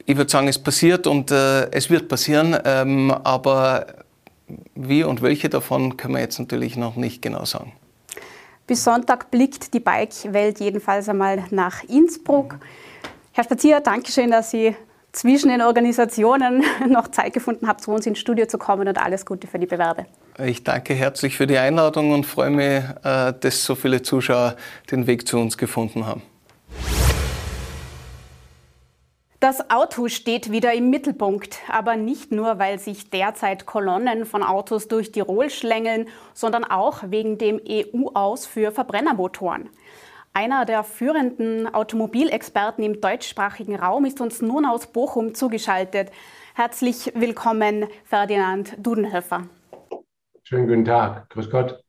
[0.08, 3.86] ich würde sagen, es passiert und äh, es wird passieren, ähm, aber
[4.74, 7.72] wie und welche davon können wir jetzt natürlich noch nicht genau sagen.
[8.66, 12.56] Bis Sonntag blickt die Bike-Welt jedenfalls einmal nach Innsbruck.
[13.32, 14.74] Herr Spazier, danke schön, dass Sie
[15.12, 19.26] zwischen den Organisationen noch Zeit gefunden haben, zu uns ins Studio zu kommen und alles
[19.26, 20.06] Gute für die Bewerbe.
[20.42, 24.56] Ich danke herzlich für die Einladung und freue mich, äh, dass so viele Zuschauer
[24.90, 26.22] den Weg zu uns gefunden haben.
[29.40, 34.88] Das Auto steht wieder im Mittelpunkt, aber nicht nur, weil sich derzeit Kolonnen von Autos
[34.88, 39.68] durch Tirol schlängeln, sondern auch wegen dem EU-Aus für Verbrennermotoren.
[40.32, 46.10] Einer der führenden Automobilexperten im deutschsprachigen Raum ist uns nun aus Bochum zugeschaltet.
[46.56, 49.44] Herzlich willkommen, Ferdinand Dudenhöfer.
[50.42, 51.30] Schönen guten Tag.
[51.30, 51.84] Grüß Gott.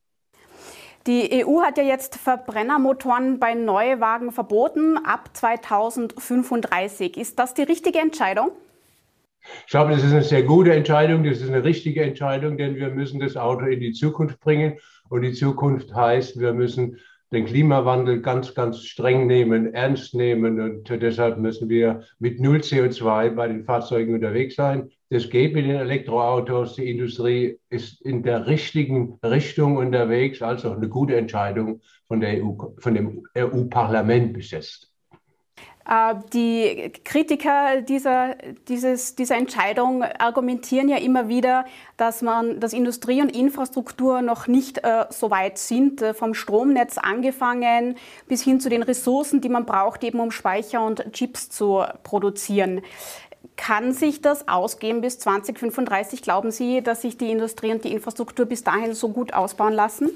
[1.06, 7.16] Die EU hat ja jetzt Verbrennermotoren bei Neuwagen verboten ab 2035.
[7.16, 8.50] Ist das die richtige Entscheidung?
[9.64, 12.90] Ich glaube, das ist eine sehr gute Entscheidung, das ist eine richtige Entscheidung, denn wir
[12.90, 14.78] müssen das Auto in die Zukunft bringen.
[15.08, 16.98] Und die Zukunft heißt, wir müssen
[17.32, 20.60] den Klimawandel ganz, ganz streng nehmen, ernst nehmen.
[20.60, 24.90] Und deshalb müssen wir mit Null CO2 bei den Fahrzeugen unterwegs sein.
[25.10, 26.74] Das geht mit den Elektroautos.
[26.74, 30.42] Die Industrie ist in der richtigen Richtung unterwegs.
[30.42, 34.89] Also eine gute Entscheidung von, der EU, von dem EU-Parlament bis jetzt.
[35.90, 38.36] Äh, die Kritiker dieser,
[38.68, 41.64] dieses, dieser Entscheidung argumentieren ja immer wieder,
[41.96, 46.96] dass man, dass Industrie und Infrastruktur noch nicht äh, so weit sind, äh, vom Stromnetz
[46.96, 47.96] angefangen
[48.28, 52.82] bis hin zu den Ressourcen, die man braucht, eben um Speicher und Chips zu produzieren.
[53.56, 56.22] Kann sich das ausgehen bis 2035?
[56.22, 60.10] Glauben Sie, dass sich die Industrie und die Infrastruktur bis dahin so gut ausbauen lassen?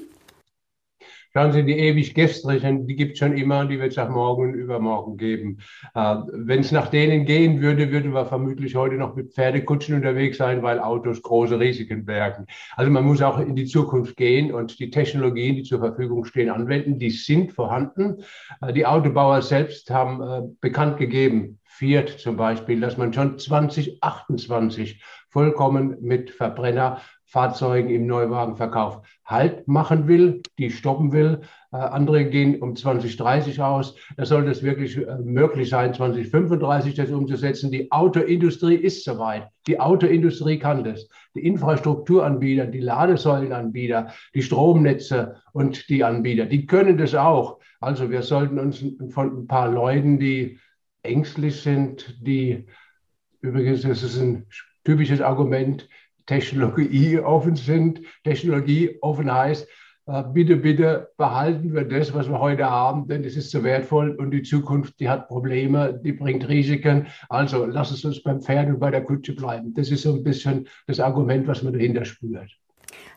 [1.37, 4.45] Schauen Sie, die ewig gestrigen, die gibt es schon immer, die wird es auch morgen
[4.45, 5.59] und übermorgen geben.
[5.93, 10.39] Äh, Wenn es nach denen gehen würde, würden wir vermutlich heute noch mit Pferdekutschen unterwegs
[10.39, 12.47] sein, weil Autos große Risiken bergen.
[12.77, 16.51] Also man muss auch in die Zukunft gehen und die Technologien, die zur Verfügung stehen,
[16.51, 17.01] anwenden.
[17.01, 18.23] Die sind vorhanden.
[18.61, 25.03] Äh, die Autobauer selbst haben äh, bekannt gegeben, Fiat zum Beispiel, dass man schon 2028
[25.31, 26.31] vollkommen mit
[27.35, 31.41] Verbrennerfahrzeugen im Neuwagenverkauf Halt machen will, die stoppen will.
[31.73, 33.97] Äh, andere gehen um 2030 aus.
[34.19, 37.71] Da soll das wirklich äh, möglich sein, 2035 das umzusetzen.
[37.71, 39.49] Die Autoindustrie ist soweit.
[39.67, 41.09] Die Autoindustrie kann das.
[41.35, 47.59] Die Infrastrukturanbieter, die Ladesäulenanbieter, die Stromnetze und die Anbieter, die können das auch.
[47.81, 50.59] Also wir sollten uns von ein paar Leuten, die
[51.03, 52.67] ängstlich sind, die
[53.41, 54.47] übrigens, das ist ein
[54.85, 55.89] typisches Argument,
[56.27, 58.01] Technologie offen sind.
[58.23, 59.69] Technologie offen heißt,
[60.07, 64.11] äh, bitte, bitte behalten wir das, was wir heute haben, denn es ist so wertvoll
[64.17, 67.07] und die Zukunft, die hat Probleme, die bringt Risiken.
[67.31, 69.73] Also lass es uns beim Pferd und bei der Kutsche bleiben.
[69.73, 72.51] Das ist so ein bisschen das Argument, was man dahinter spürt.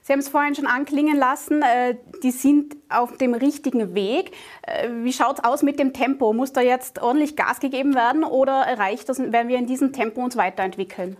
[0.01, 4.31] Sie haben es vorhin schon anklingen lassen, äh, die sind auf dem richtigen Weg.
[4.61, 6.31] Äh, wie schaut es aus mit dem Tempo?
[6.31, 10.23] Muss da jetzt ordentlich Gas gegeben werden oder reicht das, werden wir in diesem Tempo
[10.23, 11.17] uns weiterentwickeln?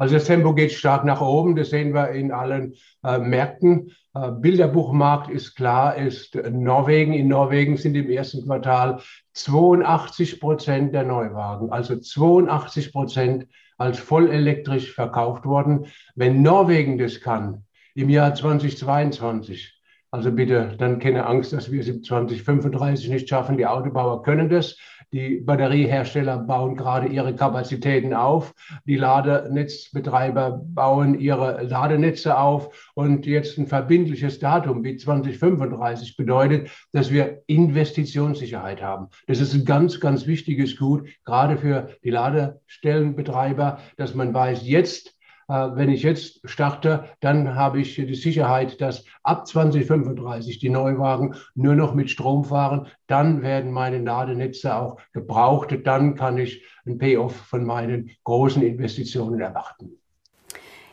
[0.00, 2.72] Also das Tempo geht stark nach oben, das sehen wir in allen
[3.04, 3.90] äh, Märkten.
[4.14, 7.12] Äh, Bilderbuchmarkt ist klar, ist Norwegen.
[7.12, 9.02] In Norwegen sind im ersten Quartal
[9.34, 15.84] 82 Prozent der Neuwagen, also 82 Prozent als vollelektrisch verkauft worden.
[16.14, 19.78] Wenn Norwegen das kann, im Jahr 2022.
[20.10, 23.58] Also bitte, dann keine Angst, dass wir es im 2035 nicht schaffen.
[23.58, 24.78] Die Autobauer können das.
[25.12, 28.54] Die Batteriehersteller bauen gerade ihre Kapazitäten auf.
[28.84, 32.92] Die Ladenetzbetreiber bauen ihre Ladenetze auf.
[32.94, 39.08] Und jetzt ein verbindliches Datum wie 2035 bedeutet, dass wir Investitionssicherheit haben.
[39.26, 45.16] Das ist ein ganz, ganz wichtiges Gut, gerade für die Ladestellenbetreiber, dass man weiß, jetzt
[45.50, 51.74] wenn ich jetzt starte, dann habe ich die Sicherheit, dass ab 2035 die Neuwagen nur
[51.74, 52.86] noch mit Strom fahren.
[53.06, 55.76] Dann werden meine Ladenetze auch gebraucht.
[55.84, 59.96] Dann kann ich ein Payoff von meinen großen Investitionen erwarten.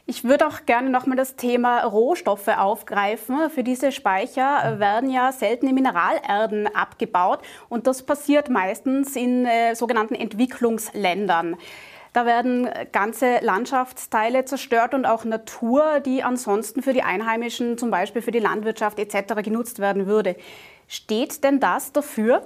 [0.10, 3.50] Ich würde auch gerne nochmal das Thema Rohstoffe aufgreifen.
[3.50, 10.16] Für diese Speicher werden ja seltene Mineralerden abgebaut und das passiert meistens in äh, sogenannten
[10.16, 11.58] Entwicklungsländern.
[12.14, 18.22] Da werden ganze Landschaftsteile zerstört und auch Natur, die ansonsten für die Einheimischen, zum Beispiel
[18.22, 19.42] für die Landwirtschaft etc.
[19.44, 20.36] genutzt werden würde.
[20.88, 22.44] Steht denn das dafür?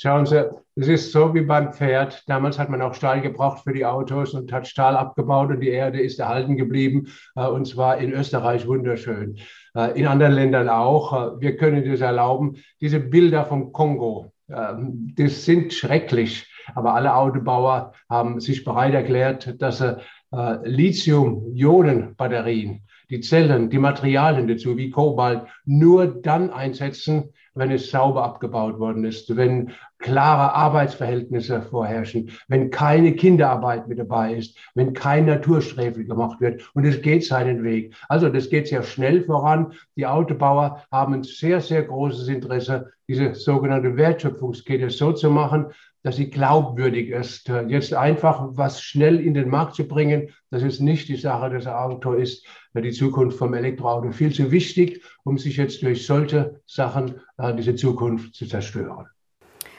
[0.00, 2.22] Schauen Sie, es ist so wie beim Pferd.
[2.28, 5.70] Damals hat man auch Stahl gebraucht für die Autos und hat Stahl abgebaut und die
[5.70, 7.08] Erde ist erhalten geblieben.
[7.34, 9.38] Äh, und zwar in Österreich wunderschön.
[9.74, 11.12] Äh, in anderen Ländern auch.
[11.12, 12.62] Äh, wir können das erlauben.
[12.80, 16.46] Diese Bilder vom Kongo, ähm, das sind schrecklich.
[16.74, 19.98] Aber alle Autobauer haben sich bereit erklärt, dass sie
[20.32, 28.24] äh, Lithium-Ionen-Batterien, die Zellen, die Materialien dazu wie Kobalt nur dann einsetzen, wenn es sauber
[28.24, 35.26] abgebaut worden ist, wenn klare Arbeitsverhältnisse vorherrschen, wenn keine Kinderarbeit mit dabei ist, wenn kein
[35.26, 36.70] Natursträfel gemacht wird.
[36.74, 37.96] Und es geht seinen Weg.
[38.08, 39.72] Also das geht sehr schnell voran.
[39.96, 45.66] Die Autobauer haben ein sehr, sehr großes Interesse, diese sogenannte Wertschöpfungskette so zu machen,
[46.02, 47.48] dass sie glaubwürdig ist.
[47.68, 51.66] Jetzt einfach was schnell in den Markt zu bringen, das ist nicht die Sache des
[51.66, 57.20] Auto ist die Zukunft vom Elektroauto viel zu wichtig, um sich jetzt durch solche Sachen
[57.38, 59.06] äh, diese Zukunft zu zerstören.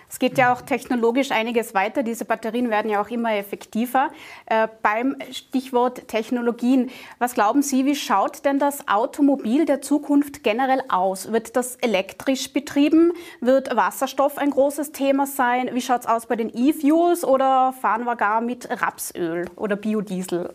[0.09, 2.01] Es geht ja auch technologisch einiges weiter.
[2.01, 4.09] Diese Batterien werden ja auch immer effektiver.
[4.47, 10.81] Äh, beim Stichwort Technologien, was glauben Sie, wie schaut denn das Automobil der Zukunft generell
[10.89, 11.31] aus?
[11.31, 13.13] Wird das elektrisch betrieben?
[13.39, 15.69] Wird Wasserstoff ein großes Thema sein?
[15.73, 20.53] Wie schaut es aus bei den E-Fuels oder fahren wir gar mit Rapsöl oder Biodiesel?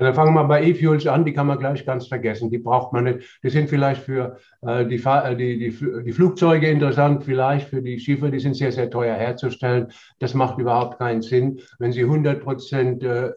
[0.00, 2.50] Dann fangen wir bei E-Fuels an, die kann man gleich ganz vergessen.
[2.50, 3.38] Die braucht man nicht.
[3.42, 7.98] Die sind vielleicht für äh, die, äh, die, die, die, Flugzeuge interessant, vielleicht für die
[7.98, 9.88] Schiffe, die sind sehr, sehr teuer herzustellen.
[10.18, 11.60] Das macht überhaupt keinen Sinn.
[11.78, 13.32] Wenn Sie 100 Prozent äh, äh,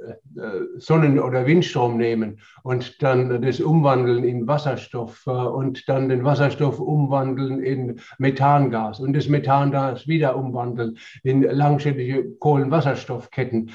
[0.77, 7.59] Sonnen- oder Windstrom nehmen und dann das umwandeln in Wasserstoff und dann den Wasserstoff umwandeln
[7.61, 13.71] in Methangas und das Methangas wieder umwandeln in langschädliche Kohlenwasserstoffketten,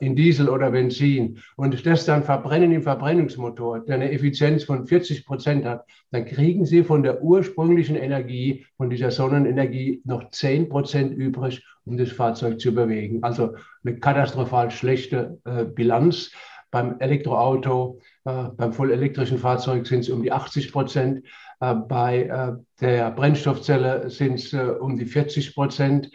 [0.00, 5.24] in Diesel oder Benzin und das dann verbrennen im Verbrennungsmotor, der eine Effizienz von 40
[5.24, 11.12] Prozent hat, dann kriegen Sie von der ursprünglichen Energie, von dieser Sonnenenergie noch 10 Prozent
[11.16, 13.22] übrig, um das Fahrzeug zu bewegen.
[13.22, 16.32] Also eine katastrophal schlechte äh, Bilanz.
[16.70, 21.24] Beim Elektroauto, äh, beim vollelektrischen Fahrzeug sind es um die 80 Prozent.
[21.60, 26.10] Äh, bei äh, der Brennstoffzelle sind es äh, um die 40 Prozent.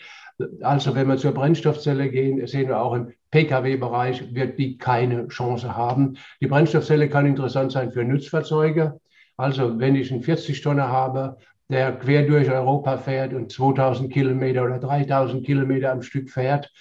[0.62, 5.76] Also wenn wir zur Brennstoffzelle gehen, sehen wir auch im Pkw-Bereich wird die keine Chance
[5.76, 6.18] haben.
[6.42, 9.00] Die Brennstoffzelle kann interessant sein für Nutzfahrzeuge.
[9.38, 11.38] Also wenn ich einen 40-Tonner habe,
[11.70, 16.72] der quer durch Europa fährt und 2000 Kilometer oder 3000 Kilometer am Stück fährt,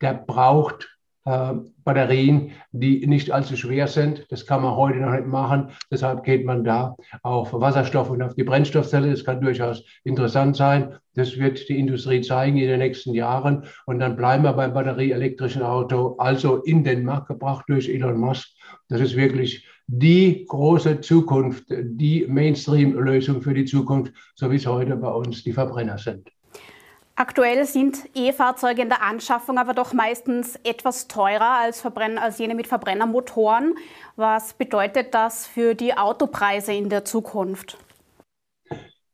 [0.00, 0.95] der braucht
[1.26, 1.54] äh,
[1.84, 4.26] Batterien, die nicht allzu schwer sind.
[4.30, 5.70] Das kann man heute noch nicht machen.
[5.90, 9.10] Deshalb geht man da auf Wasserstoff und auf die Brennstoffzelle.
[9.10, 10.94] Das kann durchaus interessant sein.
[11.14, 13.64] Das wird die Industrie zeigen in den nächsten Jahren.
[13.86, 18.48] Und dann bleiben wir beim batterieelektrischen Auto, also in den Markt gebracht durch Elon Musk.
[18.88, 24.96] Das ist wirklich die große Zukunft, die Mainstream-Lösung für die Zukunft, so wie es heute
[24.96, 26.28] bei uns die Verbrenner sind.
[27.18, 32.66] Aktuell sind E-Fahrzeuge in der Anschaffung aber doch meistens etwas teurer als, als jene mit
[32.66, 33.74] Verbrennermotoren.
[34.16, 37.78] Was bedeutet das für die Autopreise in der Zukunft?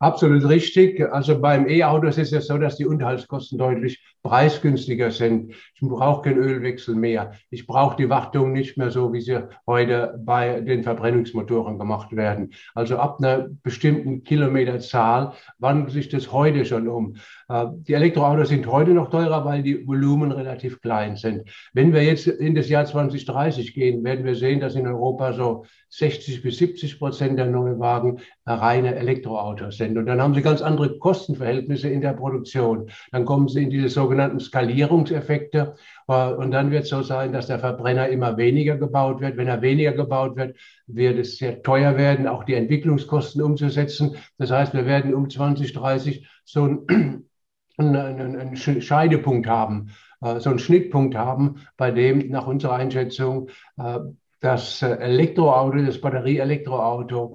[0.01, 1.01] Absolut richtig.
[1.13, 5.53] Also beim E-Auto ist es ja so, dass die Unterhaltskosten deutlich preisgünstiger sind.
[5.75, 7.33] Ich brauche keinen Ölwechsel mehr.
[7.51, 12.53] Ich brauche die Wartung nicht mehr so, wie sie heute bei den Verbrennungsmotoren gemacht werden.
[12.75, 17.17] Also ab einer bestimmten Kilometerzahl wandelt sich das heute schon um.
[17.49, 21.49] Äh, die Elektroautos sind heute noch teurer, weil die Volumen relativ klein sind.
[21.73, 25.65] Wenn wir jetzt in das Jahr 2030 gehen, werden wir sehen, dass in Europa so
[25.91, 29.99] 60 bis 70 Prozent der Neuwagen reine Elektroautos sind.
[29.99, 32.91] Und dann haben sie ganz andere Kostenverhältnisse in der Produktion.
[33.11, 35.75] Dann kommen sie in diese sogenannten Skalierungseffekte.
[36.07, 39.37] Äh, und dann wird es so sein, dass der Verbrenner immer weniger gebaut wird.
[39.37, 40.57] Wenn er weniger gebaut wird,
[40.87, 44.17] wird es sehr teuer werden, auch die Entwicklungskosten umzusetzen.
[44.39, 47.25] Das heißt, wir werden um 2030 so ein
[47.79, 53.49] einen, Scheidepunkt haben, äh, so einen Schnittpunkt haben, bei dem nach unserer Einschätzung
[53.79, 53.99] äh,
[54.43, 57.35] das äh, Elektroauto, das Batterieelektroauto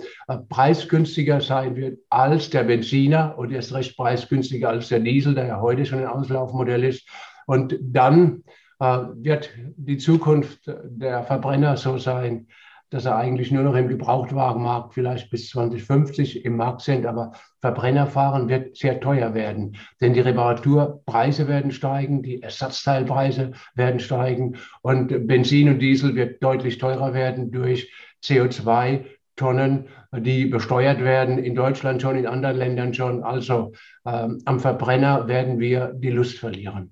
[0.49, 5.61] preisgünstiger sein wird als der Benziner und erst recht preisgünstiger als der Diesel, der ja
[5.61, 7.07] heute schon ein Auslaufmodell ist.
[7.47, 8.43] Und dann
[8.79, 12.45] wird die Zukunft der Verbrenner so sein,
[12.89, 17.05] dass er eigentlich nur noch im Gebrauchtwagenmarkt vielleicht bis 2050 im Markt sind.
[17.05, 24.57] Aber Verbrennerfahren wird sehr teuer werden, denn die Reparaturpreise werden steigen, die Ersatzteilpreise werden steigen
[24.81, 27.91] und Benzin und Diesel wird deutlich teurer werden durch
[28.23, 29.05] CO2.
[29.37, 33.23] Tonnen, die besteuert werden, in Deutschland schon, in anderen Ländern schon.
[33.23, 33.71] Also
[34.05, 36.91] ähm, am Verbrenner werden wir die Lust verlieren.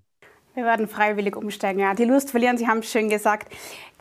[0.55, 1.93] Wir werden freiwillig umsteigen, ja.
[1.93, 3.53] Die Lust verlieren, Sie haben es schön gesagt.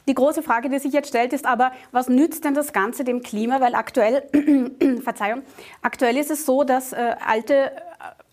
[0.07, 3.23] Die große Frage, die sich jetzt stellt, ist aber, was nützt denn das Ganze dem
[3.23, 3.61] Klima?
[3.61, 4.29] Weil aktuell,
[5.03, 5.43] Verzeihung,
[5.81, 7.71] aktuell ist es so, dass äh, alte, äh,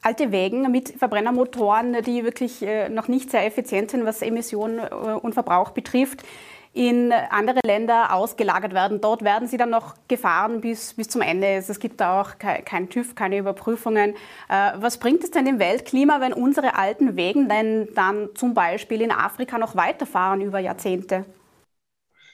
[0.02, 4.94] alte Wägen mit Verbrennermotoren, die wirklich äh, noch nicht sehr effizient sind, was Emissionen äh,
[4.94, 6.24] und Verbrauch betrifft,
[6.74, 9.00] in andere Länder ausgelagert werden.
[9.00, 11.48] Dort werden sie dann noch gefahren bis, bis zum Ende.
[11.48, 14.16] Es gibt da auch kein, kein TÜV, keine Überprüfungen.
[14.50, 19.02] Äh, was bringt es denn dem Weltklima, wenn unsere alten Wägen denn dann zum Beispiel
[19.02, 21.24] in Afrika noch weiterfahren über Jahrzehnte?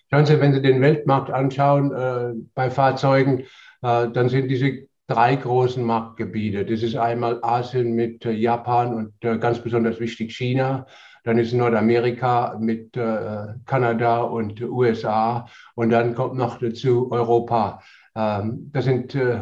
[0.09, 3.41] Schauen Sie, wenn Sie den Weltmarkt anschauen äh, bei Fahrzeugen,
[3.81, 6.65] äh, dann sind diese drei großen Marktgebiete.
[6.65, 10.85] Das ist einmal Asien mit äh, Japan und äh, ganz besonders wichtig China.
[11.23, 15.47] Dann ist Nordamerika mit äh, Kanada und USA.
[15.75, 17.81] Und dann kommt noch dazu Europa.
[18.15, 19.41] Ähm, das sind äh,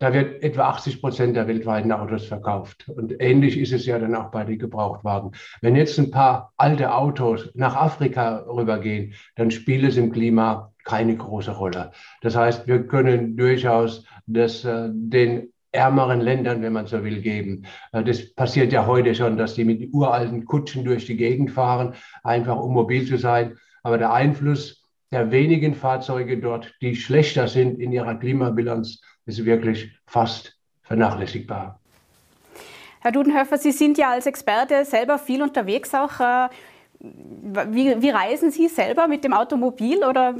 [0.00, 2.88] da wird etwa 80 Prozent der weltweiten Autos verkauft.
[2.88, 5.32] Und ähnlich ist es ja dann auch bei den Gebrauchtwagen.
[5.60, 11.14] Wenn jetzt ein paar alte Autos nach Afrika rübergehen, dann spielt es im Klima keine
[11.16, 11.92] große Rolle.
[12.22, 17.66] Das heißt, wir können durchaus das äh, den ärmeren Ländern, wenn man so will, geben.
[17.92, 21.92] Äh, das passiert ja heute schon, dass die mit uralten Kutschen durch die Gegend fahren,
[22.24, 23.58] einfach um mobil zu sein.
[23.82, 24.80] Aber der Einfluss
[25.12, 31.80] der wenigen Fahrzeuge dort, die schlechter sind in ihrer Klimabilanz, ist wirklich fast vernachlässigbar.
[33.00, 36.20] Herr Dudenhöfer, Sie sind ja als Experte selber viel unterwegs auch.
[36.20, 36.48] Äh,
[37.00, 40.34] wie, wie reisen Sie selber mit dem Automobil oder?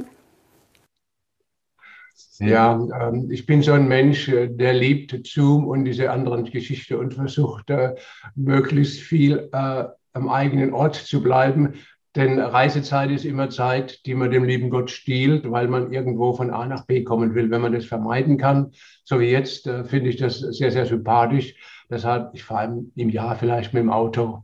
[2.37, 6.95] Ja, ähm, ich bin so ein Mensch, äh, der liebt Zoom und diese anderen Geschichten
[6.95, 7.95] und versucht äh,
[8.35, 11.73] möglichst viel am eigenen Ort zu bleiben.
[12.15, 16.51] Denn Reisezeit ist immer Zeit, die man dem lieben Gott stiehlt, weil man irgendwo von
[16.51, 17.49] A nach B kommen will.
[17.49, 18.71] Wenn man das vermeiden kann,
[19.05, 21.55] so wie jetzt, äh, finde ich das sehr, sehr sympathisch.
[21.89, 24.43] Deshalb, ich fahre im Jahr vielleicht mit dem Auto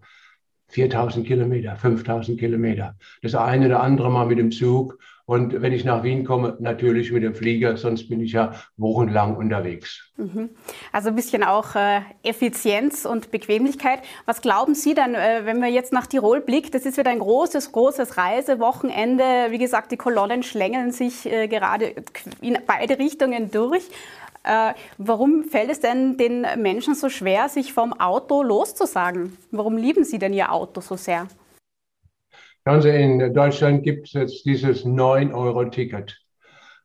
[0.69, 2.95] 4000 Kilometer, 5000 Kilometer.
[3.21, 4.97] Das eine oder andere Mal mit dem Zug.
[5.29, 9.35] Und wenn ich nach Wien komme, natürlich mit dem Flieger, sonst bin ich ja wochenlang
[9.35, 10.09] unterwegs.
[10.15, 10.51] Mhm.
[10.93, 13.99] Also ein bisschen auch äh, Effizienz und Bequemlichkeit.
[14.25, 16.73] Was glauben Sie denn, äh, wenn man jetzt nach Tirol blickt?
[16.73, 19.47] Das ist wieder ein großes, großes Reisewochenende.
[19.49, 21.93] Wie gesagt, die Kolonnen schlängeln sich äh, gerade
[22.39, 23.83] in beide Richtungen durch.
[24.97, 29.37] Warum fällt es denn den Menschen so schwer, sich vom Auto loszusagen?
[29.51, 31.27] Warum lieben sie denn ihr Auto so sehr?
[32.81, 36.17] Sie, in Deutschland gibt es jetzt dieses 9-Euro-Ticket.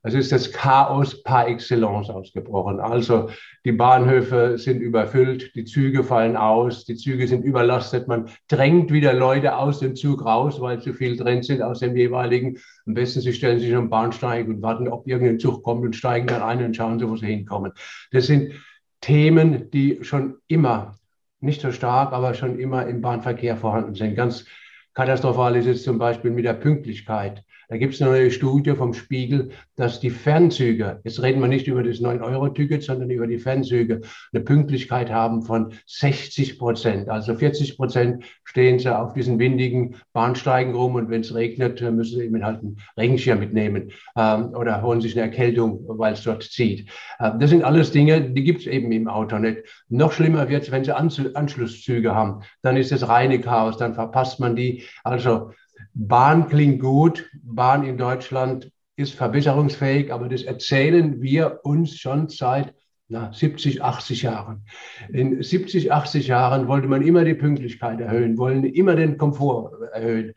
[0.05, 2.81] Es ist das Chaos par excellence ausgebrochen.
[2.81, 3.31] Also
[3.65, 8.09] die Bahnhöfe sind überfüllt, die Züge fallen aus, die Züge sind überlastet.
[8.09, 11.97] Man drängt wieder Leute aus dem Zug raus, weil zu viel drin sind aus dem
[11.97, 12.59] jeweiligen.
[12.87, 16.27] Am besten, Sie stellen sich am Bahnsteig und warten, ob irgendein Zug kommt und steigen
[16.27, 17.73] dann ein und schauen wo Sie hinkommen.
[18.11, 18.55] Das sind
[19.01, 20.97] Themen, die schon immer,
[21.41, 24.15] nicht so stark, aber schon immer im Bahnverkehr vorhanden sind.
[24.15, 24.47] Ganz
[24.95, 27.45] katastrophal ist es zum Beispiel mit der Pünktlichkeit.
[27.73, 31.67] Da gibt es eine neue Studie vom Spiegel, dass die Fernzüge, jetzt reden wir nicht
[31.69, 37.09] über das 9-Euro-Ticket, sondern über die Fernzüge, eine Pünktlichkeit haben von 60 Prozent.
[37.09, 42.19] Also 40 Prozent stehen sie auf diesen windigen Bahnsteigen rum und wenn es regnet, müssen
[42.19, 46.43] sie eben halt einen Regenschirm mitnehmen ähm, oder holen sich eine Erkältung, weil es dort
[46.43, 46.91] zieht.
[47.21, 49.63] Ähm, das sind alles Dinge, die gibt es eben im Auto nicht.
[49.89, 52.43] Noch schlimmer wird es, wenn sie Anschlusszüge haben.
[52.61, 54.83] Dann ist es reine Chaos, dann verpasst man die.
[55.05, 55.53] Also
[55.95, 57.31] Bahn klingt gut.
[57.43, 62.75] Bahn in Deutschland ist verbesserungsfähig, aber das erzählen wir uns schon seit
[63.09, 64.65] na, 70, 80 Jahren.
[65.11, 70.33] In 70, 80 Jahren wollte man immer die Pünktlichkeit erhöhen, wollen immer den Komfort erhöhen.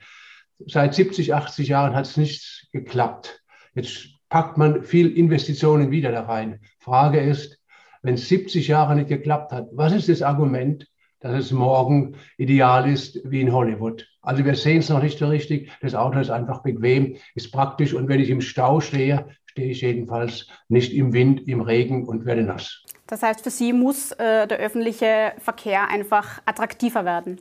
[0.67, 3.41] Seit 70, 80 Jahren hat es nicht geklappt.
[3.75, 6.59] Jetzt packt man viel Investitionen wieder da rein.
[6.79, 7.59] Frage ist,
[8.01, 10.87] wenn es 70 Jahre nicht geklappt hat, was ist das Argument,
[11.26, 14.07] dass es morgen ideal ist wie in Hollywood.
[14.21, 15.71] Also wir sehen es noch nicht so richtig.
[15.82, 19.82] Das Auto ist einfach bequem, ist praktisch und wenn ich im Stau stehe, stehe ich
[19.82, 22.84] jedenfalls nicht im Wind, im Regen und werde nass.
[23.07, 27.39] Das heißt, für Sie muss äh, der öffentliche Verkehr einfach attraktiver werden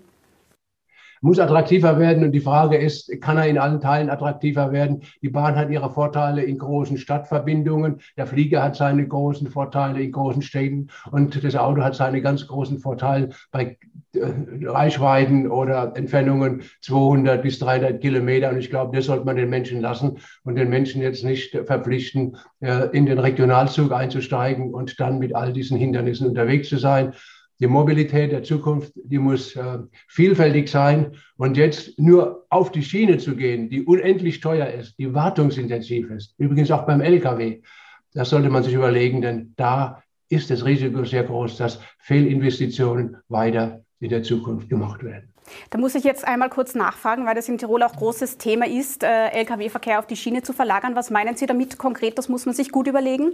[1.25, 2.23] muss attraktiver werden.
[2.23, 5.01] Und die Frage ist, kann er in allen Teilen attraktiver werden?
[5.23, 8.01] Die Bahn hat ihre Vorteile in großen Stadtverbindungen.
[8.19, 10.89] Der Flieger hat seine großen Vorteile in großen Städten.
[11.11, 13.79] Und das Auto hat seine ganz großen Vorteile bei
[14.13, 18.51] äh, Reichweiten oder Entfernungen 200 bis 300 Kilometer.
[18.51, 22.37] Und ich glaube, das sollte man den Menschen lassen und den Menschen jetzt nicht verpflichten,
[22.61, 27.15] äh, in den Regionalzug einzusteigen und dann mit all diesen Hindernissen unterwegs zu sein.
[27.61, 29.79] Die Mobilität der Zukunft, die muss äh,
[30.09, 31.13] vielfältig sein.
[31.37, 36.35] Und jetzt nur auf die Schiene zu gehen, die unendlich teuer ist, die wartungsintensiv ist,
[36.39, 37.61] übrigens auch beim Lkw,
[38.13, 43.85] das sollte man sich überlegen, denn da ist das Risiko sehr groß, dass Fehlinvestitionen weiter
[44.01, 45.33] in der Zukunft gemacht werden.
[45.71, 49.03] Da muss ich jetzt einmal kurz nachfragen, weil das in Tirol auch großes Thema ist,
[49.03, 50.95] äh, Lkw-Verkehr auf die Schiene zu verlagern.
[50.95, 52.17] Was meinen Sie damit konkret?
[52.19, 53.33] Das muss man sich gut überlegen.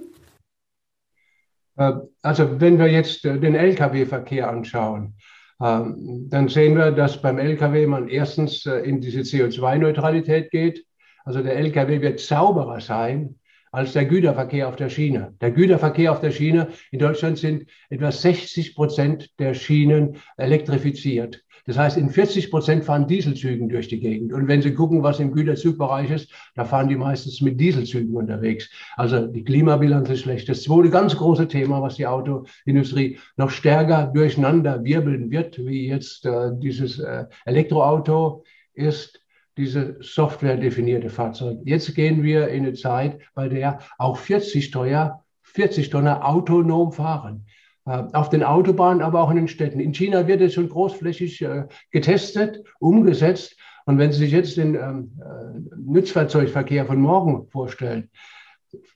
[1.81, 5.15] Äh, also wenn wir jetzt äh, den Lkw-Verkehr anschauen,
[5.63, 10.85] ähm, dann sehen wir, dass beim Lkw man erstens äh, in diese CO2-Neutralität geht.
[11.25, 13.37] Also der Lkw wird sauberer sein
[13.73, 15.35] als der Güterverkehr auf der Schiene.
[15.41, 21.45] Der Güterverkehr auf der Schiene in Deutschland sind etwa 60 Prozent der Schienen elektrifiziert.
[21.71, 24.33] Das heißt, in 40 Prozent fahren Dieselzügen durch die Gegend.
[24.33, 28.69] Und wenn Sie gucken, was im Güterzugbereich ist, da fahren die meistens mit Dieselzügen unterwegs.
[28.97, 30.49] Also die Klimabilanz ist schlecht.
[30.49, 36.27] Das zweite ganz große Thema, was die Autoindustrie noch stärker durcheinander wirbeln wird, wie jetzt
[36.27, 38.43] äh, dieses äh, Elektroauto,
[38.75, 39.23] ist
[39.57, 41.59] diese softwaredefinierte Fahrzeug.
[41.65, 47.47] Jetzt gehen wir in eine Zeit, bei der auch 40 Steuer 40 Tonner autonom fahren.
[47.87, 49.81] Äh, auf den Autobahnen, aber auch in den Städten.
[49.81, 53.57] In China wird es schon großflächig äh, getestet, umgesetzt.
[53.87, 58.11] Und wenn Sie sich jetzt den ähm, äh, Nutzfahrzeugverkehr von morgen vorstellen,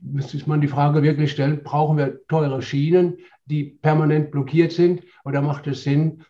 [0.01, 3.17] müsste man die Frage wirklich stellen, brauchen wir teure Schienen,
[3.47, 5.03] die permanent blockiert sind?
[5.25, 6.23] Oder macht es Sinn,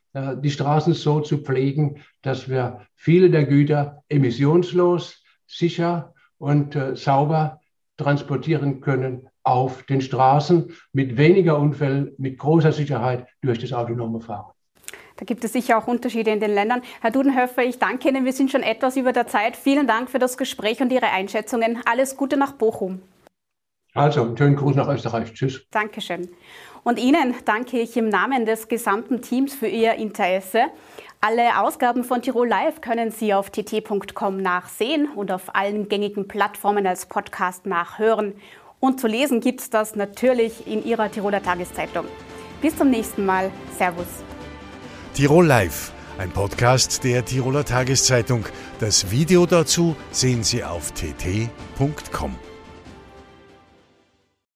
[0.43, 7.61] die Straßen so zu pflegen, dass wir viele der Güter emissionslos, sicher und sauber
[7.99, 14.51] transportieren können auf den Straßen mit weniger Unfällen, mit großer Sicherheit durch das autonome Fahren.
[15.17, 16.83] Da gibt es sicher auch Unterschiede in den Ländern.
[17.01, 18.25] Herr Dudenhöfer, ich danke Ihnen.
[18.25, 19.57] Wir sind schon etwas über der Zeit.
[19.57, 21.79] Vielen Dank für das Gespräch und Ihre Einschätzungen.
[21.85, 23.01] Alles Gute nach Bochum.
[23.95, 25.33] Also, einen schönen Gruß nach Österreich.
[25.35, 25.67] Tschüss.
[25.71, 26.29] Dankeschön.
[26.83, 30.65] Und Ihnen danke ich im Namen des gesamten Teams für Ihr Interesse.
[31.21, 36.87] Alle Ausgaben von Tirol Live können Sie auf tt.com nachsehen und auf allen gängigen Plattformen
[36.87, 38.35] als Podcast nachhören.
[38.85, 42.05] Und zu lesen gibt es das natürlich in Ihrer Tiroler Tageszeitung.
[42.61, 43.51] Bis zum nächsten Mal.
[43.79, 44.07] Servus.
[45.15, 48.45] Tirol Live ein Podcast der Tiroler Tageszeitung.
[48.79, 52.37] Das Video dazu sehen Sie auf tt.com.